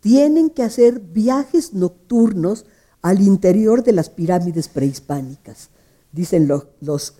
tienen 0.00 0.50
que 0.50 0.64
hacer 0.64 0.98
viajes 0.98 1.72
nocturnos 1.72 2.66
al 3.00 3.20
interior 3.22 3.84
de 3.84 3.92
las 3.92 4.10
pirámides 4.10 4.68
prehispánicas, 4.68 5.70
dicen 6.10 6.48
los, 6.48 6.66
los 6.80 7.14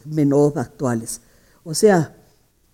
actuales. 0.56 1.20
O 1.62 1.74
sea, 1.74 2.16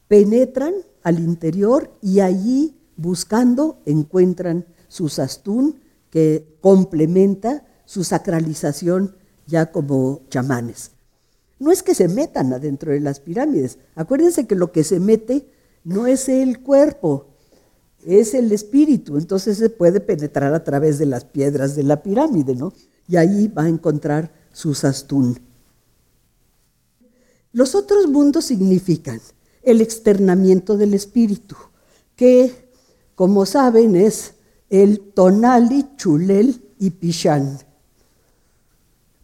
penetran 0.09 0.73
al 1.03 1.19
interior 1.21 1.91
y 2.01 2.21
allí 2.21 2.75
buscando 2.97 3.81
encuentran 3.85 4.67
su 4.89 5.11
sastún 5.11 5.81
que 6.11 6.57
complementa 6.63 7.65
su 7.85 8.05
sacralización 8.05 9.17
ya 9.47 9.71
como 9.71 10.23
chamanes. 10.31 10.93
No 11.59 11.71
es 11.73 11.83
que 11.83 11.95
se 11.95 12.09
metan 12.09 12.53
adentro 12.53 12.93
de 12.93 13.01
las 13.01 13.21
pirámides, 13.21 13.79
acuérdense 13.95 14.47
que 14.47 14.55
lo 14.55 14.73
que 14.73 14.85
se 14.85 15.01
mete 15.01 15.51
no 15.89 16.07
es 16.07 16.29
el 16.29 16.61
cuerpo, 16.61 17.29
es 18.05 18.35
el 18.35 18.53
espíritu, 18.53 19.17
entonces 19.17 19.57
se 19.57 19.71
puede 19.71 20.01
penetrar 20.01 20.53
a 20.53 20.63
través 20.63 20.99
de 20.99 21.07
las 21.07 21.25
piedras 21.25 21.75
de 21.77 21.83
la 21.83 22.03
pirámide, 22.03 22.55
¿no? 22.55 22.75
Y 23.09 23.17
ahí 23.17 23.49
va 23.49 23.63
a 23.63 23.69
encontrar 23.69 24.31
su 24.53 24.75
sastún. 24.75 25.41
Los 27.53 27.75
otros 27.75 28.07
mundos 28.07 28.45
significan 28.45 29.19
el 29.63 29.81
externamiento 29.81 30.77
del 30.77 30.93
espíritu, 30.93 31.57
que, 32.17 32.69
como 33.15 33.47
saben, 33.47 33.97
es 33.97 34.35
el 34.69 35.01
tonali, 35.15 35.87
chulel 35.97 36.71
y 36.79 36.91
pichán. 36.91 37.61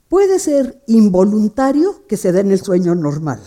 Puede 0.08 0.38
ser 0.38 0.82
involuntario, 0.86 2.06
que 2.06 2.16
se 2.16 2.32
da 2.32 2.40
en 2.40 2.52
el 2.52 2.62
sueño 2.62 2.94
normal, 2.94 3.42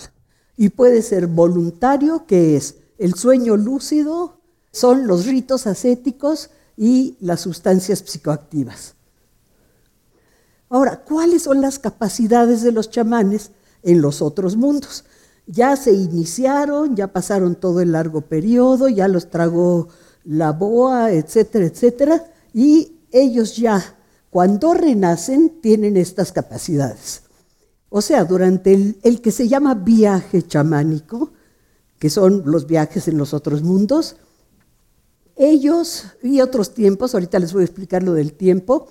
y 0.55 0.69
puede 0.69 1.01
ser 1.01 1.25
voluntario, 1.25 2.27
que 2.27 2.55
es 2.55 2.75
el 2.97 3.13
sueño 3.15 3.57
lúcido 3.57 4.41
son 4.71 5.07
los 5.07 5.25
ritos 5.25 5.67
ascéticos 5.67 6.49
y 6.75 7.17
las 7.19 7.41
sustancias 7.41 8.03
psicoactivas. 8.05 8.95
Ahora, 10.69 11.03
¿cuáles 11.03 11.43
son 11.43 11.61
las 11.61 11.79
capacidades 11.79 12.61
de 12.61 12.71
los 12.71 12.89
chamanes 12.89 13.51
en 13.83 14.01
los 14.01 14.21
otros 14.21 14.57
mundos? 14.57 15.05
Ya 15.45 15.75
se 15.77 15.93
iniciaron, 15.93 16.95
ya 16.95 17.13
pasaron 17.13 17.55
todo 17.55 17.79
el 17.79 17.93
largo 17.93 18.21
periodo, 18.21 18.89
ya 18.89 19.07
los 19.07 19.29
tragó 19.29 19.87
la 20.25 20.51
boa, 20.51 21.11
etcétera, 21.11 21.65
etcétera, 21.65 22.25
y 22.53 22.99
ellos 23.11 23.55
ya, 23.55 23.95
cuando 24.29 24.73
renacen, 24.73 25.61
tienen 25.61 25.95
estas 25.95 26.33
capacidades. 26.33 27.21
O 27.89 28.01
sea, 28.01 28.25
durante 28.25 28.73
el, 28.73 28.99
el 29.03 29.21
que 29.21 29.31
se 29.31 29.47
llama 29.47 29.73
viaje 29.73 30.41
chamánico, 30.41 31.31
que 31.99 32.09
son 32.09 32.43
los 32.45 32.67
viajes 32.67 33.07
en 33.07 33.17
los 33.17 33.33
otros 33.33 33.63
mundos, 33.63 34.17
ellos 35.35 36.05
y 36.23 36.41
otros 36.41 36.73
tiempos, 36.73 37.13
ahorita 37.13 37.39
les 37.39 37.53
voy 37.53 37.61
a 37.61 37.65
explicar 37.65 38.03
lo 38.03 38.13
del 38.13 38.33
tiempo, 38.33 38.87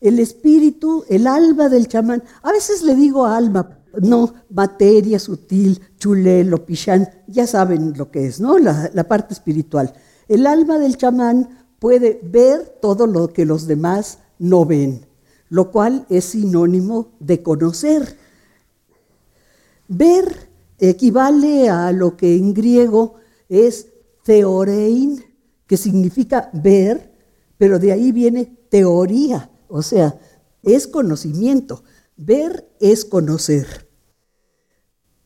el 0.00 0.18
espíritu, 0.18 1.04
el 1.08 1.26
alma 1.26 1.68
del 1.68 1.88
chamán, 1.88 2.22
a 2.42 2.52
veces 2.52 2.82
le 2.82 2.94
digo 2.94 3.26
alma, 3.26 3.78
no, 4.00 4.32
materia 4.50 5.18
sutil, 5.18 5.80
chulelo, 5.98 6.64
pichán, 6.64 7.08
ya 7.26 7.46
saben 7.46 7.94
lo 7.96 8.10
que 8.10 8.26
es, 8.26 8.40
¿no? 8.40 8.58
La, 8.58 8.90
la 8.94 9.04
parte 9.04 9.34
espiritual. 9.34 9.92
El 10.28 10.46
alma 10.46 10.78
del 10.78 10.96
chamán 10.96 11.66
puede 11.78 12.20
ver 12.22 12.78
todo 12.80 13.06
lo 13.06 13.28
que 13.28 13.44
los 13.44 13.66
demás 13.66 14.18
no 14.38 14.64
ven, 14.64 15.06
lo 15.48 15.70
cual 15.70 16.06
es 16.08 16.26
sinónimo 16.26 17.08
de 17.18 17.42
conocer. 17.42 18.16
Ver 19.88 20.49
equivale 20.80 21.68
a 21.68 21.92
lo 21.92 22.16
que 22.16 22.36
en 22.36 22.54
griego 22.54 23.14
es 23.48 23.88
theorein, 24.24 25.24
que 25.66 25.76
significa 25.76 26.50
ver, 26.52 27.12
pero 27.58 27.78
de 27.78 27.92
ahí 27.92 28.12
viene 28.12 28.56
teoría, 28.68 29.50
o 29.68 29.82
sea, 29.82 30.18
es 30.62 30.86
conocimiento. 30.86 31.84
Ver 32.16 32.68
es 32.80 33.04
conocer. 33.04 33.88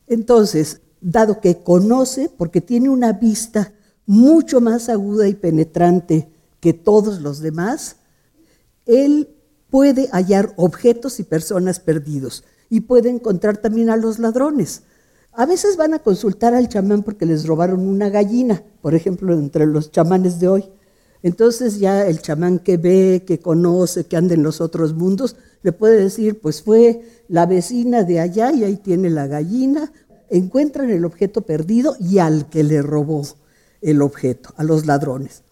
Entonces, 0.07 0.81
dado 1.01 1.41
que 1.41 1.61
conoce, 1.61 2.29
porque 2.29 2.61
tiene 2.61 2.89
una 2.89 3.13
vista 3.13 3.73
mucho 4.05 4.61
más 4.61 4.87
aguda 4.89 5.27
y 5.27 5.33
penetrante 5.33 6.31
que 6.59 6.73
todos 6.73 7.21
los 7.21 7.39
demás, 7.39 7.97
él 8.85 9.29
puede 9.69 10.07
hallar 10.11 10.53
objetos 10.57 11.19
y 11.19 11.23
personas 11.23 11.79
perdidos 11.79 12.43
y 12.69 12.81
puede 12.81 13.09
encontrar 13.09 13.57
también 13.57 13.89
a 13.89 13.97
los 13.97 14.19
ladrones. 14.19 14.83
A 15.37 15.45
veces 15.45 15.75
van 15.75 15.93
a 15.93 15.99
consultar 15.99 16.53
al 16.53 16.69
chamán 16.69 17.03
porque 17.03 17.25
les 17.25 17.45
robaron 17.45 17.81
una 17.81 18.09
gallina, 18.09 18.63
por 18.81 18.95
ejemplo, 18.95 19.33
entre 19.33 19.65
los 19.65 19.91
chamanes 19.91 20.39
de 20.39 20.47
hoy. 20.47 20.65
Entonces 21.23 21.79
ya 21.79 22.07
el 22.07 22.21
chamán 22.21 22.59
que 22.59 22.77
ve, 22.77 23.23
que 23.27 23.39
conoce, 23.39 24.05
que 24.05 24.15
anda 24.15 24.33
en 24.33 24.43
los 24.43 24.61
otros 24.61 24.93
mundos, 24.93 25.35
le 25.61 25.73
puede 25.73 25.97
decir, 25.97 26.39
pues 26.39 26.61
fue 26.61 27.01
la 27.27 27.45
vecina 27.45 28.03
de 28.03 28.19
allá 28.19 28.53
y 28.53 28.63
ahí 28.63 28.77
tiene 28.77 29.09
la 29.09 29.27
gallina, 29.27 29.91
encuentran 30.29 30.89
el 30.89 31.03
objeto 31.03 31.41
perdido 31.41 31.95
y 31.99 32.19
al 32.19 32.47
que 32.49 32.63
le 32.63 32.81
robó 32.81 33.23
el 33.81 34.01
objeto, 34.01 34.53
a 34.55 34.63
los 34.63 34.85
ladrones. 34.85 35.43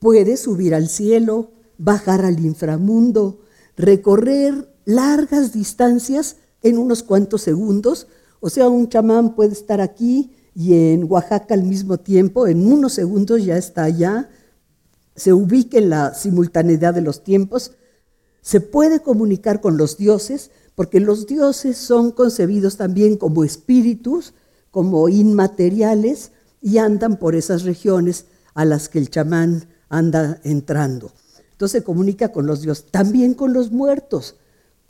Puede 0.00 0.36
subir 0.38 0.74
al 0.74 0.88
cielo, 0.88 1.50
bajar 1.78 2.24
al 2.24 2.40
inframundo, 2.40 3.42
recorrer 3.76 4.74
largas 4.86 5.52
distancias 5.52 6.36
en 6.62 6.78
unos 6.78 7.02
cuantos 7.02 7.42
segundos. 7.42 8.08
O 8.40 8.48
sea, 8.50 8.68
un 8.68 8.88
chamán 8.88 9.34
puede 9.34 9.52
estar 9.52 9.80
aquí 9.80 10.32
y 10.54 10.74
en 10.74 11.04
Oaxaca 11.10 11.54
al 11.54 11.62
mismo 11.62 11.98
tiempo, 11.98 12.46
en 12.46 12.70
unos 12.70 12.94
segundos 12.94 13.44
ya 13.44 13.56
está 13.56 13.84
allá, 13.84 14.30
se 15.14 15.32
ubica 15.32 15.78
en 15.78 15.90
la 15.90 16.14
simultaneidad 16.14 16.94
de 16.94 17.02
los 17.02 17.22
tiempos, 17.22 17.72
se 18.40 18.60
puede 18.60 19.00
comunicar 19.00 19.60
con 19.60 19.76
los 19.76 19.98
dioses, 19.98 20.50
porque 20.74 20.98
los 20.98 21.26
dioses 21.26 21.76
son 21.76 22.10
concebidos 22.10 22.78
también 22.78 23.16
como 23.16 23.44
espíritus, 23.44 24.32
como 24.70 25.08
inmateriales, 25.08 26.32
y 26.62 26.78
andan 26.78 27.18
por 27.18 27.34
esas 27.34 27.64
regiones 27.64 28.26
a 28.54 28.64
las 28.64 28.88
que 28.88 28.98
el 28.98 29.10
chamán 29.10 29.68
anda 29.88 30.40
entrando. 30.44 31.12
Entonces 31.52 31.80
se 31.80 31.84
comunica 31.84 32.32
con 32.32 32.46
los 32.46 32.62
dioses, 32.62 32.86
también 32.90 33.34
con 33.34 33.52
los 33.52 33.70
muertos, 33.70 34.36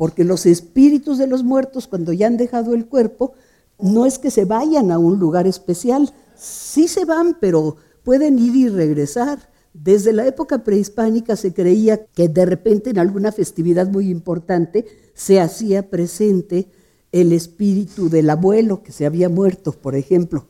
porque 0.01 0.25
los 0.25 0.47
espíritus 0.47 1.19
de 1.19 1.27
los 1.27 1.45
muertos 1.45 1.87
cuando 1.87 2.15
ya 2.15 2.27
han 2.27 2.39
dejado 2.39 2.73
el 2.73 2.87
cuerpo, 2.87 3.35
no 3.79 4.07
es 4.07 4.19
que 4.19 4.31
se 4.31 4.47
vayan 4.47 4.91
a 4.91 4.99
un 4.99 5.19
lugar 5.19 5.47
especial, 5.47 6.11
sí 6.35 6.89
se 6.89 7.05
van, 7.05 7.37
pero 7.39 7.77
pueden 8.03 8.39
ir 8.39 8.57
y 8.57 8.71
regresar. 8.71 9.51
Desde 9.75 10.15
la 10.15 10.27
época 10.27 10.65
prehispánica 10.65 11.37
se 11.37 11.53
creía 11.53 12.07
que 12.07 12.31
de 12.31 12.47
repente 12.47 12.89
en 12.89 12.99
alguna 12.99 13.31
festividad 13.31 13.89
muy 13.91 14.09
importante 14.09 14.87
se 15.13 15.39
hacía 15.39 15.91
presente 15.91 16.71
el 17.13 17.35
espíritu 17.35 18.09
del 18.09 18.31
abuelo 18.31 18.83
que 18.83 18.93
se 18.93 19.05
había 19.05 19.29
muerto, 19.29 19.73
por 19.73 19.97
ejemplo. 19.97 20.47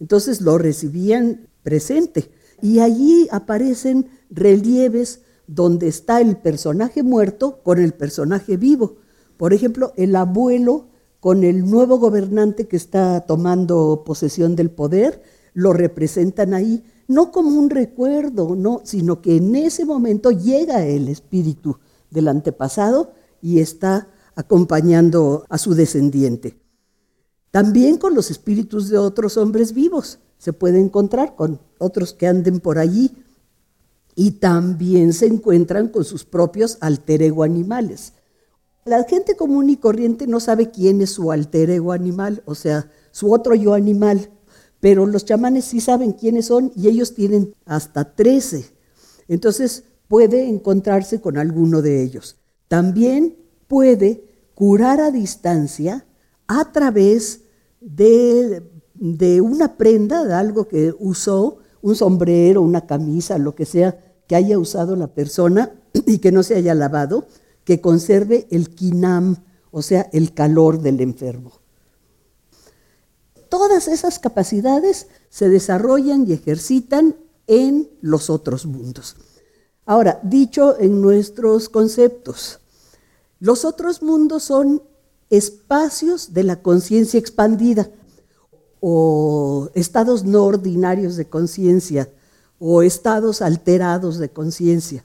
Entonces 0.00 0.40
lo 0.40 0.56
recibían 0.56 1.46
presente 1.62 2.30
y 2.62 2.78
allí 2.78 3.28
aparecen 3.32 4.08
relieves 4.30 5.20
donde 5.46 5.88
está 5.88 6.20
el 6.20 6.36
personaje 6.36 7.02
muerto 7.02 7.60
con 7.62 7.78
el 7.78 7.92
personaje 7.92 8.56
vivo. 8.56 8.96
Por 9.36 9.52
ejemplo, 9.52 9.92
el 9.96 10.14
abuelo 10.16 10.86
con 11.22 11.44
el 11.44 11.70
nuevo 11.70 11.98
gobernante 11.98 12.66
que 12.66 12.76
está 12.76 13.20
tomando 13.20 14.02
posesión 14.04 14.56
del 14.56 14.70
poder, 14.70 15.22
lo 15.54 15.72
representan 15.72 16.52
ahí, 16.52 16.82
no 17.06 17.30
como 17.30 17.50
un 17.50 17.70
recuerdo, 17.70 18.56
no, 18.56 18.80
sino 18.84 19.22
que 19.22 19.36
en 19.36 19.54
ese 19.54 19.84
momento 19.84 20.32
llega 20.32 20.84
el 20.84 21.08
espíritu 21.08 21.78
del 22.10 22.26
antepasado 22.26 23.12
y 23.40 23.60
está 23.60 24.08
acompañando 24.34 25.44
a 25.48 25.58
su 25.58 25.74
descendiente. 25.74 26.58
También 27.52 27.98
con 27.98 28.14
los 28.14 28.30
espíritus 28.30 28.88
de 28.88 28.98
otros 28.98 29.36
hombres 29.36 29.74
vivos 29.74 30.18
se 30.38 30.52
puede 30.52 30.80
encontrar 30.80 31.36
con 31.36 31.60
otros 31.78 32.14
que 32.14 32.26
anden 32.26 32.58
por 32.58 32.78
allí 32.78 33.12
y 34.14 34.32
también 34.32 35.12
se 35.12 35.26
encuentran 35.26 35.88
con 35.88 36.04
sus 36.04 36.24
propios 36.24 36.78
alter 36.80 37.22
ego 37.22 37.42
animales. 37.42 38.12
La 38.84 39.04
gente 39.04 39.36
común 39.36 39.70
y 39.70 39.76
corriente 39.76 40.26
no 40.26 40.40
sabe 40.40 40.70
quién 40.70 41.00
es 41.00 41.10
su 41.10 41.30
alter 41.30 41.70
ego 41.70 41.92
animal, 41.92 42.42
o 42.46 42.54
sea, 42.54 42.90
su 43.10 43.32
otro 43.32 43.54
yo 43.54 43.74
animal, 43.74 44.30
pero 44.80 45.06
los 45.06 45.24
chamanes 45.24 45.66
sí 45.66 45.80
saben 45.80 46.12
quiénes 46.12 46.46
son 46.46 46.72
y 46.74 46.88
ellos 46.88 47.14
tienen 47.14 47.54
hasta 47.64 48.14
13. 48.14 48.66
Entonces 49.28 49.84
puede 50.08 50.48
encontrarse 50.48 51.20
con 51.20 51.38
alguno 51.38 51.80
de 51.80 52.02
ellos. 52.02 52.36
También 52.68 53.36
puede 53.68 54.24
curar 54.54 55.00
a 55.00 55.10
distancia 55.10 56.04
a 56.46 56.72
través 56.72 57.42
de, 57.80 58.62
una 59.40 59.76
prenda, 59.76 60.24
de 60.24 60.34
algo 60.34 60.68
que 60.68 60.94
usó, 60.98 61.58
un 61.82 61.96
sombrero, 61.96 62.62
una 62.62 62.86
camisa, 62.86 63.38
lo 63.38 63.54
que 63.54 63.66
sea 63.66 63.98
que 64.26 64.36
haya 64.36 64.58
usado 64.58 64.96
la 64.96 65.08
persona 65.08 65.72
y 66.06 66.18
que 66.18 66.32
no 66.32 66.42
se 66.42 66.54
haya 66.54 66.74
lavado, 66.74 67.26
que 67.64 67.80
conserve 67.80 68.46
el 68.50 68.70
kinam, 68.74 69.36
o 69.70 69.82
sea, 69.82 70.08
el 70.12 70.32
calor 70.32 70.80
del 70.80 71.00
enfermo. 71.00 71.52
Todas 73.48 73.88
esas 73.88 74.18
capacidades 74.18 75.08
se 75.28 75.48
desarrollan 75.48 76.26
y 76.26 76.32
ejercitan 76.32 77.16
en 77.46 77.90
los 78.00 78.30
otros 78.30 78.64
mundos. 78.64 79.16
Ahora, 79.84 80.20
dicho 80.22 80.78
en 80.78 81.02
nuestros 81.02 81.68
conceptos, 81.68 82.60
los 83.40 83.64
otros 83.64 84.02
mundos 84.02 84.44
son 84.44 84.82
espacios 85.28 86.32
de 86.32 86.44
la 86.44 86.62
conciencia 86.62 87.18
expandida 87.18 87.90
o 88.84 89.70
estados 89.74 90.24
no 90.24 90.44
ordinarios 90.44 91.14
de 91.14 91.28
conciencia 91.28 92.08
o 92.58 92.82
estados 92.82 93.40
alterados 93.40 94.18
de 94.18 94.30
conciencia 94.30 95.04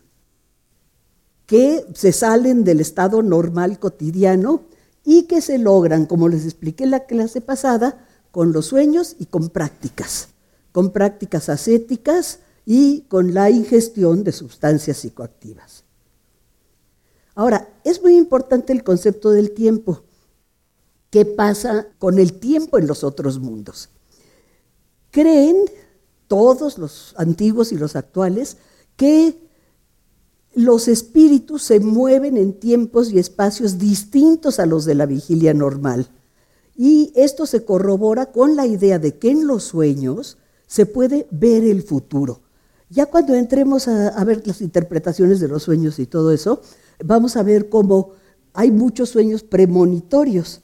que 1.46 1.86
se 1.94 2.12
salen 2.12 2.64
del 2.64 2.80
estado 2.80 3.22
normal 3.22 3.78
cotidiano 3.78 4.64
y 5.06 5.24
que 5.24 5.42
se 5.42 5.60
logran, 5.60 6.08
como 6.08 6.28
les 6.28 6.44
expliqué 6.44 6.86
en 6.86 6.92
la 6.92 7.06
clase 7.06 7.40
pasada, 7.40 8.04
con 8.32 8.52
los 8.52 8.66
sueños 8.66 9.16
y 9.20 9.28
con 9.28 9.50
prácticas, 9.50 10.30
con 10.72 10.92
prácticas 10.92 11.48
ascéticas 11.48 12.40
y 12.66 13.02
con 13.02 13.36
la 13.36 13.52
ingestión 13.52 14.24
de 14.24 14.32
sustancias 14.32 14.98
psicoactivas. 14.98 15.84
Ahora, 17.36 17.70
es 17.84 18.02
muy 18.02 18.18
importante 18.18 18.74
el 18.74 18.84
concepto 18.84 19.30
del 19.30 19.52
tiempo 19.52 20.02
qué 21.10 21.26
pasa 21.26 21.88
con 22.00 22.20
el 22.20 22.34
tiempo 22.34 22.78
en 22.78 22.88
los 22.88 23.04
otros 23.04 23.40
mundos. 23.40 23.90
Creen 25.12 25.58
todos 26.28 26.78
los 26.78 27.14
antiguos 27.18 27.72
y 27.72 27.78
los 27.78 27.96
actuales 27.96 28.58
que 28.96 29.48
los 30.54 30.88
espíritus 30.88 31.64
se 31.64 31.80
mueven 31.80 32.36
en 32.36 32.54
tiempos 32.54 33.12
y 33.12 33.20
espacios 33.20 33.78
distintos 33.78 34.60
a 34.60 34.66
los 34.66 34.86
de 34.86 34.96
la 34.96 35.06
vigilia 35.06 35.54
normal. 35.54 36.08
Y 36.76 37.12
esto 37.16 37.46
se 37.46 37.64
corrobora 37.64 38.32
con 38.32 38.56
la 38.56 38.66
idea 38.66 39.00
de 39.00 39.18
que 39.18 39.30
en 39.30 39.48
los 39.48 39.64
sueños 39.64 40.38
se 40.68 40.86
puede 40.86 41.28
ver 41.32 41.64
el 41.64 41.84
futuro. 41.84 42.42
Ya 42.90 43.06
cuando 43.06 43.34
entremos 43.36 43.88
a, 43.88 44.10
a, 44.10 44.24
ver 44.24 44.46
las 44.48 44.62
interpretaciones 44.62 45.40
de 45.40 45.48
los 45.48 45.64
sueños 45.64 46.00
y 46.00 46.06
todo 46.06 46.32
eso, 46.32 46.62
vamos 47.04 47.36
a 47.36 47.44
ver 47.44 47.70
cómo 47.70 48.12
hay 48.54 48.72
muchos 48.72 49.10
sueños 49.10 49.44
premonitorios 49.44 50.62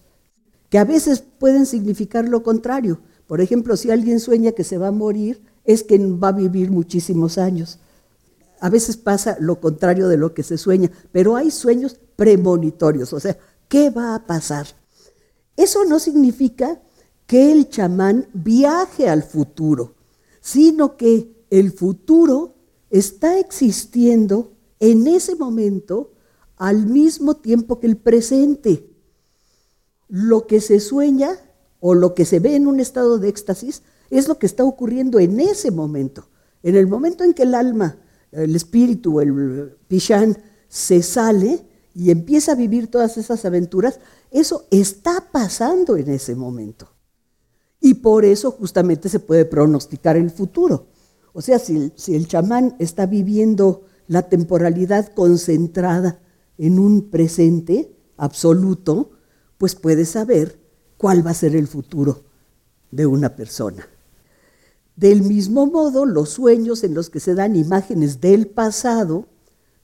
que 0.73 0.79
a 0.79 0.86
veces 0.86 1.23
pueden 1.38 1.67
significar 1.67 2.27
lo 2.27 2.41
contrario. 2.41 2.99
Por 3.27 3.41
ejemplo, 3.41 3.77
si 3.77 3.91
alguien 3.91 4.19
sueña 4.19 4.53
que 4.53 4.63
se 4.63 4.79
va 4.79 4.88
a 4.88 4.91
morir, 4.91 5.39
es 5.65 5.83
que 5.83 5.99
va 5.99 6.29
a 6.29 6.31
vivir 6.31 6.71
muchísimos 6.71 7.38
años. 7.38 7.77
A 8.59 8.71
veces 8.71 8.97
pasa 8.97 9.38
lo 9.39 9.62
contrario 9.62 10.07
de 10.07 10.17
lo 10.17 10.33
que 10.33 10.41
se 10.41 10.57
sueña, 10.57 10.89
pero 11.12 11.36
hay 11.36 11.51
sueños 11.51 11.99
premonitorios, 12.15 13.13
o 13.13 13.19
sea, 13.19 13.38
¿qué 13.67 13.91
va 13.91 14.15
a 14.15 14.25
pasar? 14.25 14.65
Eso 15.55 15.86
no 15.86 15.99
significa 15.99 16.81
que 17.27 17.51
el 17.51 17.69
chamán 17.69 18.27
viaje 18.33 19.07
al 19.07 19.21
futuro, 19.21 19.93
sino 20.41 20.97
que 20.97 21.45
el 21.51 21.71
futuro 21.71 22.55
está 22.89 23.38
existiendo 23.38 24.53
en 24.79 25.05
ese 25.05 25.36
momento 25.36 26.13
al 26.57 26.88
mismo 26.88 27.36
tiempo 27.36 27.79
que 27.79 27.86
el 27.86 27.97
presente 27.97 28.89
lo 30.13 30.45
que 30.45 30.62
se 30.62 30.80
sueña 30.80 31.39
o 31.80 31.95
lo 31.95 32.13
que 32.13 32.23
se 32.23 32.39
ve 32.39 32.56
en 32.56 32.67
un 32.67 32.80
estado 32.80 33.17
de 33.17 33.30
éxtasis 33.30 33.82
es 34.12 34.28
lo 34.28 34.38
que 34.38 34.45
está 34.45 34.63
ocurriendo 34.63 35.17
en 35.19 35.39
ese 35.39 35.71
momento. 35.71 36.30
En 36.62 36.76
el 36.76 36.86
momento 36.86 37.23
en 37.23 37.34
que 37.34 37.41
el 37.41 37.56
alma, 37.56 37.97
el 38.32 38.56
espíritu, 38.56 39.21
el 39.21 39.76
pichán 39.88 40.38
se 40.67 41.02
sale 41.02 41.65
y 41.95 42.12
empieza 42.12 42.52
a 42.52 42.56
vivir 42.56 42.91
todas 42.91 43.17
esas 43.17 43.43
aventuras, 43.43 43.99
eso 44.30 44.67
está 44.69 45.30
pasando 45.32 45.97
en 45.97 46.08
ese 46.12 46.36
momento. 46.36 46.89
Y 47.80 47.95
por 47.95 48.23
eso 48.23 48.52
justamente 48.52 49.10
se 49.10 49.19
puede 49.19 49.45
pronosticar 49.45 50.15
el 50.15 50.30
futuro. 50.30 50.89
O 51.34 51.41
sea, 51.41 51.58
si, 51.58 51.91
si 51.95 52.13
el 52.13 52.28
chamán 52.28 52.76
está 52.78 53.08
viviendo 53.08 53.86
la 54.06 54.30
temporalidad 54.30 55.12
concentrada 55.15 56.21
en 56.60 56.78
un 56.78 57.10
presente 57.10 57.97
absoluto, 58.15 59.10
pues 59.57 59.75
puede 59.75 60.05
saber 60.05 60.59
cuál 60.97 61.25
va 61.25 61.31
a 61.31 61.35
ser 61.35 61.55
el 61.55 61.67
futuro 61.67 62.23
de 62.91 63.05
una 63.05 63.35
persona. 63.35 63.87
Del 64.95 65.23
mismo 65.23 65.65
modo, 65.65 66.05
los 66.05 66.29
sueños 66.29 66.83
en 66.83 66.93
los 66.93 67.09
que 67.09 67.19
se 67.19 67.33
dan 67.33 67.55
imágenes 67.55 68.21
del 68.21 68.47
pasado, 68.47 69.25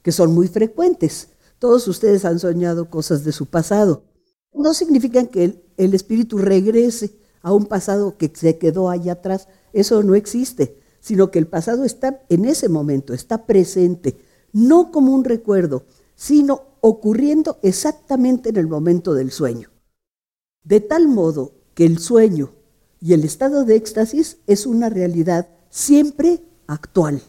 que 0.03 0.11
son 0.11 0.33
muy 0.33 0.47
frecuentes. 0.47 1.29
Todos 1.57 1.87
ustedes 1.87 2.25
han 2.25 2.39
soñado 2.39 2.89
cosas 2.89 3.23
de 3.23 3.31
su 3.31 3.47
pasado. 3.47 4.03
No 4.53 4.73
significan 4.73 5.27
que 5.27 5.61
el, 5.77 5.93
espíritu 5.93 6.37
regrese 6.37 7.17
a 7.41 7.53
un 7.53 7.65
pasado 7.65 8.17
que 8.17 8.31
se 8.33 8.57
quedó 8.57 8.89
allá 8.89 9.13
atrás. 9.13 9.47
Eso 9.73 10.03
no 10.03 10.15
existe, 10.15 10.79
sino 10.99 11.31
que 11.31 11.39
el 11.39 11.47
pasado 11.47 11.85
está 11.85 12.21
en 12.29 12.45
ese 12.45 12.69
momento, 12.69 13.13
está 13.13 13.45
presente, 13.45 14.17
no 14.53 14.91
como 14.91 15.13
un 15.13 15.23
recuerdo, 15.23 15.85
sino 16.15 16.68
ocurriendo 16.81 17.59
exactamente 17.61 18.49
en 18.49 18.57
el 18.57 18.67
momento 18.67 19.13
del 19.13 19.31
sueño. 19.31 19.69
De 20.63 20.79
tal 20.79 21.07
modo 21.07 21.53
que 21.73 21.85
el 21.85 21.99
sueño 21.99 22.53
y 23.01 23.13
el 23.13 23.23
estado 23.23 23.65
de 23.65 23.75
éxtasis 23.75 24.37
es 24.47 24.65
una 24.65 24.89
realidad 24.89 25.49
siempre 25.69 26.43
actual. 26.67 27.21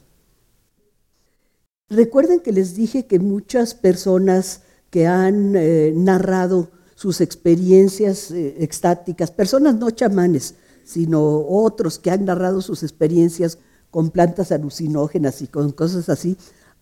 Recuerden 1.89 2.41
que 2.41 2.53
les 2.53 2.75
dije 2.75 3.07
que 3.07 3.19
muchas 3.19 3.75
personas 3.75 4.63
que 4.91 5.07
han 5.07 5.55
eh, 5.57 5.93
narrado 5.95 6.71
sus 6.95 7.21
experiencias 7.21 8.31
eh, 8.31 8.57
extáticas, 8.59 9.31
personas 9.31 9.77
no 9.77 9.91
chamanes, 9.91 10.55
sino 10.85 11.47
otros 11.47 11.99
que 11.99 12.11
han 12.11 12.25
narrado 12.25 12.61
sus 12.61 12.83
experiencias 12.83 13.59
con 13.91 14.11
plantas 14.11 14.53
alucinógenas 14.53 15.43
y 15.43 15.47
con 15.47 15.73
cosas 15.73 16.09
así, 16.09 16.37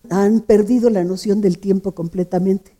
han 0.09 0.41
perdido 0.41 0.89
la 0.89 1.03
noción 1.03 1.41
del 1.41 1.59
tiempo 1.59 1.93
completamente. 1.93 2.75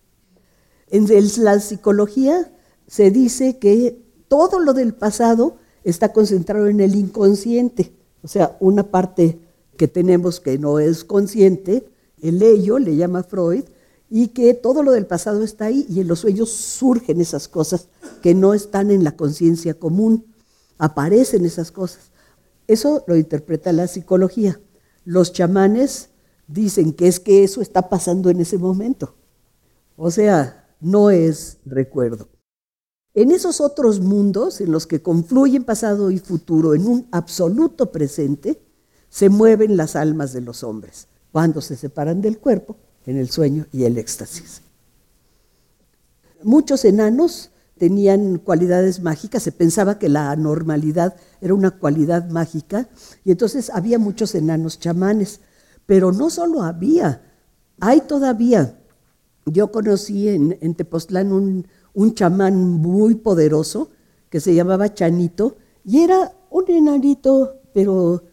En 0.89 1.08
la 1.43 1.60
psicología 1.60 2.51
se 2.88 3.12
dice 3.12 3.60
que 3.60 4.01
todo 4.27 4.60
lo 4.60 4.73
del 4.73 4.93
pasado 4.93 5.58
está 5.84 6.13
concentrado 6.13 6.67
en 6.67 6.79
el 6.79 6.95
inconsciente, 6.95 7.93
o 8.23 8.27
sea, 8.27 8.58
una 8.60 8.84
parte 8.84 9.39
que 9.77 9.88
tenemos 9.88 10.39
que 10.39 10.58
no 10.58 10.79
es 10.79 11.03
consciente, 11.03 11.88
el 12.21 12.41
ello 12.41 12.79
le 12.79 12.95
llama 12.95 13.23
Freud, 13.23 13.63
y 14.10 14.29
que 14.29 14.53
todo 14.55 14.82
lo 14.82 14.91
del 14.91 15.05
pasado 15.05 15.43
está 15.43 15.65
ahí 15.65 15.86
y 15.88 16.01
en 16.01 16.08
los 16.08 16.19
sueños 16.19 16.49
surgen 16.49 17.21
esas 17.21 17.47
cosas 17.47 17.88
que 18.21 18.34
no 18.34 18.53
están 18.53 18.89
en 18.89 19.03
la 19.03 19.15
conciencia 19.15 19.75
común, 19.75 20.25
aparecen 20.79 21.45
esas 21.45 21.71
cosas. 21.71 22.12
Eso 22.67 23.03
lo 23.08 23.15
interpreta 23.15 23.71
la 23.71 23.88
psicología. 23.88 24.60
Los 25.05 25.32
chamanes 25.32 26.08
dicen 26.49 26.93
que 26.93 27.07
es 27.07 27.19
que 27.19 27.43
eso 27.43 27.62
está 27.62 27.89
pasando 27.89 28.29
en 28.29 28.41
ese 28.41 28.57
momento. 28.57 29.15
O 29.95 30.12
sea, 30.12 30.67
no 30.81 31.09
es 31.09 31.57
recuerdo. 31.65 32.27
En 33.13 33.31
esos 33.31 33.59
otros 33.62 33.99
mundos 33.99 34.62
en 34.62 34.71
los 34.71 34.88
que 34.88 35.01
confluyen 35.01 35.63
pasado 35.63 36.12
y 36.12 36.19
futuro 36.19 36.73
en 36.73 36.85
un 36.88 37.07
absoluto 37.12 37.91
presente, 37.91 38.62
se 39.09 39.29
mueven 39.29 39.75
las 39.75 39.95
almas 39.95 40.33
de 40.33 40.41
los 40.41 40.63
hombres 40.63 41.07
cuando 41.31 41.62
se 41.62 41.75
separan 41.75 42.21
del 42.21 42.38
cuerpo 42.38 42.77
en 43.05 43.17
el 43.17 43.29
sueño 43.29 43.65
y 43.71 43.83
el 43.83 43.97
éxtasis. 43.97 44.62
Muchos 46.43 46.85
enanos 46.85 47.51
tenían 47.77 48.38
cualidades 48.38 49.01
mágicas, 49.01 49.43
se 49.43 49.51
pensaba 49.51 49.99
que 49.99 50.09
la 50.09 50.31
anormalidad 50.31 51.15
era 51.41 51.53
una 51.53 51.71
cualidad 51.71 52.29
mágica 52.29 52.88
y 53.25 53.31
entonces 53.31 53.69
había 53.69 53.97
muchos 53.97 54.35
enanos 54.35 54.79
chamanes, 54.79 55.39
pero 55.89 56.12
no 56.12 56.30
solo 56.30 56.62
había, 56.62 57.23
hay 57.80 58.02
todavía. 58.02 58.80
Yo 59.47 59.71
conocí 59.71 60.30
en, 60.30 60.56
en 60.62 60.75
Tepoztlán 60.75 61.34
un, 61.34 61.65
un 61.95 62.13
chamán 62.13 62.56
muy 62.56 63.15
poderoso 63.15 63.89
que 64.30 64.39
se 64.39 64.54
llamaba 64.54 64.93
Chanito 64.93 65.58
y 65.84 66.02
era 66.02 66.32
un 66.52 66.65
enanito, 66.69 67.56
pero 67.73 68.23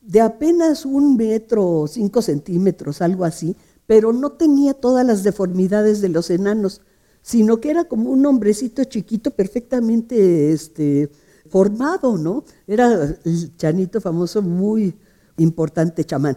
de 0.00 0.20
apenas 0.20 0.84
un 0.84 1.16
metro, 1.16 1.84
cinco 1.86 2.22
centímetros, 2.22 3.00
algo 3.00 3.24
así, 3.24 3.54
pero 3.86 4.12
no 4.12 4.32
tenía 4.32 4.74
todas 4.74 5.06
las 5.06 5.22
deformidades 5.22 6.00
de 6.00 6.08
los 6.08 6.28
enanos, 6.28 6.80
sino 7.22 7.60
que 7.60 7.70
era 7.70 7.84
como 7.84 8.10
un 8.10 8.26
hombrecito 8.26 8.82
chiquito 8.82 9.30
perfectamente 9.30 10.50
este, 10.50 11.08
formado, 11.48 12.18
¿no? 12.18 12.42
Era 12.66 13.16
el 13.24 13.56
chanito 13.56 14.00
famoso, 14.00 14.42
muy 14.42 14.92
importante 15.38 16.04
chamán. 16.04 16.36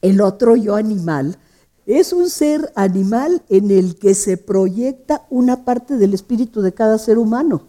El 0.00 0.20
otro 0.20 0.56
yo 0.56 0.76
animal 0.76 1.38
es 1.86 2.12
un 2.12 2.28
ser 2.28 2.70
animal 2.76 3.42
en 3.48 3.70
el 3.70 3.96
que 3.96 4.14
se 4.14 4.36
proyecta 4.36 5.26
una 5.30 5.64
parte 5.64 5.96
del 5.96 6.14
espíritu 6.14 6.60
de 6.60 6.74
cada 6.74 6.98
ser 6.98 7.18
humano. 7.18 7.62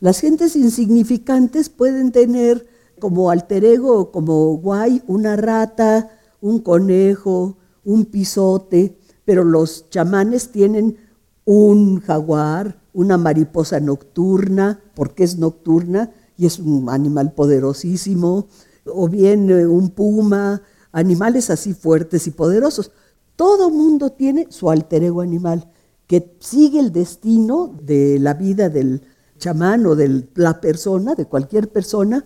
Las 0.00 0.20
gentes 0.20 0.56
insignificantes 0.56 1.68
pueden 1.68 2.10
tener 2.10 2.66
como 2.98 3.30
alter 3.30 3.64
ego, 3.64 4.10
como 4.10 4.56
guay, 4.56 5.02
una 5.06 5.36
rata, 5.36 6.10
un 6.40 6.58
conejo, 6.58 7.56
un 7.84 8.06
pisote, 8.06 8.98
pero 9.24 9.44
los 9.44 9.88
chamanes 9.90 10.50
tienen 10.50 10.96
un 11.44 12.00
jaguar, 12.00 12.80
una 12.92 13.16
mariposa 13.16 13.80
nocturna, 13.80 14.80
porque 14.94 15.24
es 15.24 15.38
nocturna 15.38 16.12
y 16.36 16.46
es 16.46 16.58
un 16.58 16.88
animal 16.88 17.32
poderosísimo, 17.32 18.48
o 18.86 19.08
bien 19.08 19.50
eh, 19.50 19.66
un 19.66 19.90
puma, 19.90 20.62
animales 20.92 21.50
así 21.50 21.74
fuertes 21.74 22.26
y 22.26 22.30
poderosos. 22.30 22.90
Todo 23.36 23.70
mundo 23.70 24.10
tiene 24.10 24.46
su 24.50 24.70
alter 24.70 25.04
ego 25.04 25.20
animal 25.20 25.70
que 26.06 26.36
sigue 26.40 26.80
el 26.80 26.92
destino 26.92 27.74
de 27.82 28.18
la 28.18 28.34
vida 28.34 28.68
del 28.68 29.02
chamán 29.38 29.86
o 29.86 29.94
de 29.94 30.28
la 30.34 30.60
persona, 30.60 31.14
de 31.14 31.26
cualquier 31.26 31.70
persona, 31.70 32.24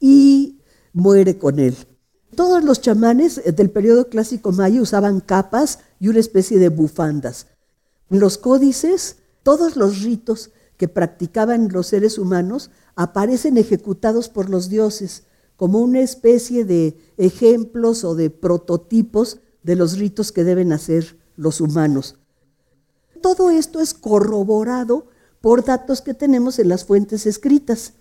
y 0.00 0.60
muere 0.92 1.38
con 1.38 1.58
él. 1.58 1.76
Todos 2.34 2.64
los 2.64 2.80
chamanes 2.80 3.40
del 3.44 3.70
periodo 3.70 4.08
clásico 4.08 4.52
maya 4.52 4.80
usaban 4.80 5.20
capas 5.20 5.80
y 6.00 6.08
una 6.08 6.20
especie 6.20 6.58
de 6.58 6.68
bufandas. 6.68 7.46
Los 8.08 8.38
códices, 8.38 9.16
todos 9.42 9.76
los 9.76 10.02
ritos 10.02 10.50
que 10.76 10.88
practicaban 10.88 11.68
los 11.72 11.88
seres 11.88 12.18
humanos 12.18 12.70
aparecen 12.96 13.56
ejecutados 13.56 14.28
por 14.28 14.50
los 14.50 14.68
dioses 14.68 15.24
como 15.56 15.80
una 15.80 16.00
especie 16.00 16.64
de 16.64 16.96
ejemplos 17.16 18.04
o 18.04 18.14
de 18.14 18.30
prototipos 18.30 19.40
de 19.62 19.76
los 19.76 19.98
ritos 19.98 20.32
que 20.32 20.44
deben 20.44 20.72
hacer 20.72 21.18
los 21.36 21.60
humanos. 21.60 22.18
Todo 23.22 23.50
esto 23.50 23.80
es 23.80 23.94
corroborado 23.94 25.08
por 25.40 25.64
datos 25.64 26.00
que 26.00 26.14
tenemos 26.14 26.58
en 26.58 26.68
las 26.68 26.84
fuentes 26.84 27.26
escritas. 27.26 27.94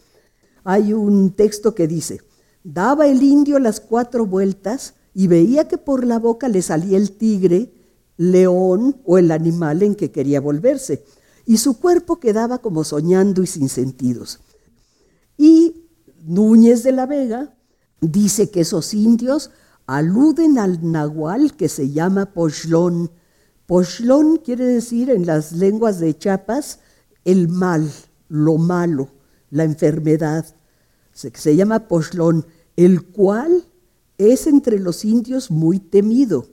Hay 0.63 0.93
un 0.93 1.31
texto 1.31 1.75
que 1.75 1.87
dice, 1.87 2.21
daba 2.63 3.07
el 3.07 3.23
indio 3.23 3.59
las 3.59 3.79
cuatro 3.79 4.25
vueltas 4.25 4.95
y 5.13 5.27
veía 5.27 5.67
que 5.67 5.77
por 5.77 6.05
la 6.05 6.19
boca 6.19 6.47
le 6.47 6.61
salía 6.61 6.97
el 6.97 7.11
tigre, 7.11 7.73
león 8.17 9.01
o 9.05 9.17
el 9.17 9.31
animal 9.31 9.83
en 9.83 9.95
que 9.95 10.11
quería 10.11 10.41
volverse, 10.41 11.05
y 11.45 11.57
su 11.57 11.79
cuerpo 11.79 12.19
quedaba 12.19 12.59
como 12.59 12.83
soñando 12.83 13.43
y 13.43 13.47
sin 13.47 13.69
sentidos. 13.69 14.39
Y 15.37 15.82
Núñez 16.25 16.83
de 16.83 16.93
la 16.93 17.05
Vega 17.05 17.53
dice 17.99 18.49
que 18.49 18.61
esos 18.61 18.93
indios 18.93 19.51
aluden 19.85 20.57
al 20.57 20.89
nahual 20.89 21.55
que 21.55 21.67
se 21.67 21.91
llama 21.91 22.33
Pochlón. 22.33 23.11
Pochlón 23.65 24.37
quiere 24.37 24.65
decir 24.65 25.09
en 25.09 25.25
las 25.25 25.51
lenguas 25.51 25.99
de 25.99 26.17
Chiapas 26.17 26.79
el 27.25 27.49
mal, 27.49 27.89
lo 28.29 28.57
malo, 28.57 29.09
la 29.49 29.65
enfermedad. 29.65 30.45
Se, 31.11 31.31
se 31.35 31.55
llama 31.57 31.87
Pochlón, 31.89 32.45
el 32.77 33.03
cual 33.03 33.65
es 34.17 34.47
entre 34.47 34.79
los 34.79 35.03
indios 35.03 35.51
muy 35.51 35.79
temido. 35.79 36.47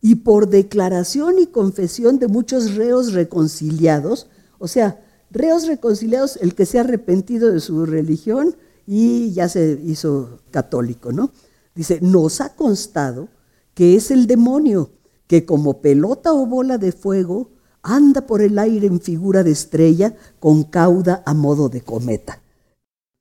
Y 0.00 0.16
por 0.16 0.48
declaración 0.48 1.38
y 1.38 1.46
confesión 1.46 2.18
de 2.18 2.28
muchos 2.28 2.74
reos 2.74 3.12
reconciliados, 3.12 4.28
o 4.58 4.68
sea, 4.68 5.02
reos 5.30 5.66
reconciliados, 5.66 6.36
el 6.36 6.54
que 6.54 6.66
se 6.66 6.78
ha 6.78 6.82
arrepentido 6.82 7.52
de 7.52 7.60
su 7.60 7.84
religión 7.84 8.56
y 8.86 9.32
ya 9.32 9.48
se 9.48 9.80
hizo 9.84 10.40
católico, 10.50 11.12
¿no? 11.12 11.30
Dice, 11.74 11.98
nos 12.00 12.40
ha 12.40 12.54
constado 12.54 13.28
que 13.74 13.96
es 13.96 14.10
el 14.10 14.26
demonio 14.26 14.90
que 15.26 15.44
como 15.44 15.80
pelota 15.80 16.32
o 16.32 16.46
bola 16.46 16.78
de 16.78 16.92
fuego 16.92 17.50
anda 17.82 18.26
por 18.26 18.40
el 18.42 18.58
aire 18.58 18.86
en 18.86 19.00
figura 19.00 19.42
de 19.42 19.50
estrella 19.50 20.14
con 20.38 20.64
cauda 20.64 21.22
a 21.26 21.34
modo 21.34 21.68
de 21.68 21.82
cometa. 21.82 22.40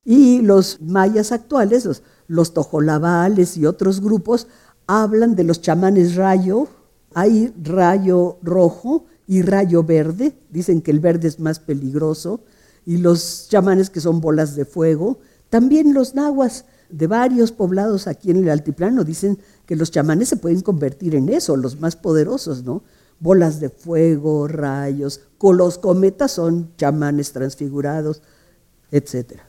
Y 0.06 0.41
los 0.41 0.82
mayas 0.82 1.32
actuales, 1.32 1.86
los, 1.86 2.04
los 2.28 2.54
tojolabales 2.54 3.58
y 3.58 3.65
otros 3.65 4.02
grupos, 4.02 4.47
hablan 4.88 5.36
de 5.36 5.43
los 5.43 5.62
chamanes 5.62 6.15
rayo. 6.15 6.67
Hay 7.13 7.54
rayo 7.62 8.38
rojo 8.41 9.06
y 9.28 9.41
rayo 9.43 9.84
verde. 9.84 10.36
Dicen 10.49 10.82
que 10.82 10.91
el 10.91 10.99
verde 10.99 11.28
es 11.28 11.39
más 11.39 11.60
peligroso. 11.60 12.41
Y 12.86 12.97
los 12.97 13.47
chamanes 13.49 13.89
que 13.89 14.02
son 14.02 14.19
bolas 14.19 14.56
de 14.56 14.65
fuego. 14.65 15.19
También 15.54 15.94
los 15.94 16.16
nahuas 16.16 16.66
de 16.89 17.06
varios 17.06 17.52
poblados 17.52 18.08
aquí 18.08 18.32
en 18.32 18.38
el 18.38 18.50
altiplano 18.50 19.04
dicen 19.04 19.38
que 19.68 19.76
los 19.76 19.92
chamanes 19.92 20.30
se 20.30 20.38
pueden 20.38 20.62
convertir 20.62 21.13
en 21.13 21.30
eso, 21.30 21.56
los 21.58 21.80
más 21.80 21.96
poderosos, 21.96 22.63
¿no? 22.63 22.82
Bolas 23.20 23.60
de 23.60 23.70
fuego, 23.70 24.48
rayos, 24.48 25.22
los 25.39 25.78
cometas 25.78 26.32
son 26.32 26.76
chamanes 26.76 27.34
transfigurados, 27.34 28.24
etcétera. 28.89 29.48